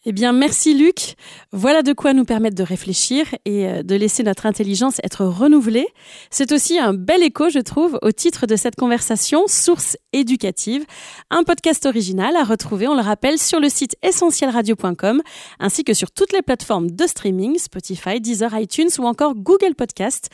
Eh 0.09 0.13
bien, 0.13 0.33
merci 0.33 0.73
Luc. 0.73 1.17
Voilà 1.51 1.83
de 1.83 1.93
quoi 1.93 2.15
nous 2.15 2.25
permettre 2.25 2.55
de 2.55 2.63
réfléchir 2.63 3.27
et 3.45 3.67
euh, 3.67 3.83
de 3.83 3.97
laisser 3.97 4.23
notre 4.23 4.47
intelligence 4.47 5.01
être 5.03 5.25
renouvelée. 5.25 5.89
C'est 6.31 6.53
aussi 6.53 6.79
un 6.79 6.95
bel 6.95 7.25
écho, 7.25 7.51
je 7.51 7.59
trouve, 7.59 7.99
au 8.03 8.13
titre 8.13 8.47
de 8.47 8.55
cette 8.55 8.77
conversation, 8.77 9.49
Source 9.49 9.97
éducative, 10.13 10.85
un 11.31 11.43
podcast 11.43 11.87
original 11.87 12.37
à 12.37 12.45
retrouver, 12.45 12.87
on 12.87 12.95
le 12.95 13.01
rappelle, 13.01 13.37
sur 13.39 13.59
le 13.59 13.69
site 13.69 13.97
essentielradio.com 14.05 15.23
ainsi 15.59 15.83
que 15.83 15.93
sur 15.93 16.13
toutes 16.13 16.33
les 16.33 16.43
plateformes 16.43 16.93
de 16.93 17.07
streaming, 17.07 17.59
Spotify, 17.59 18.21
Deezer, 18.21 18.57
iTunes 18.57 18.91
ou 19.01 19.07
encore 19.07 19.35
Google 19.35 19.75
Podcast. 19.77 20.29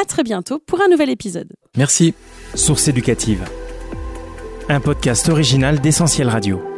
À 0.00 0.06
très 0.06 0.22
bientôt 0.22 0.58
pour 0.58 0.80
un 0.80 0.88
nouvel 0.88 1.10
épisode. 1.10 1.52
Merci. 1.76 2.14
Source 2.54 2.88
éducative. 2.88 3.44
Un 4.70 4.80
podcast 4.80 5.28
original 5.28 5.80
d'Essentiel 5.80 6.30
Radio. 6.30 6.77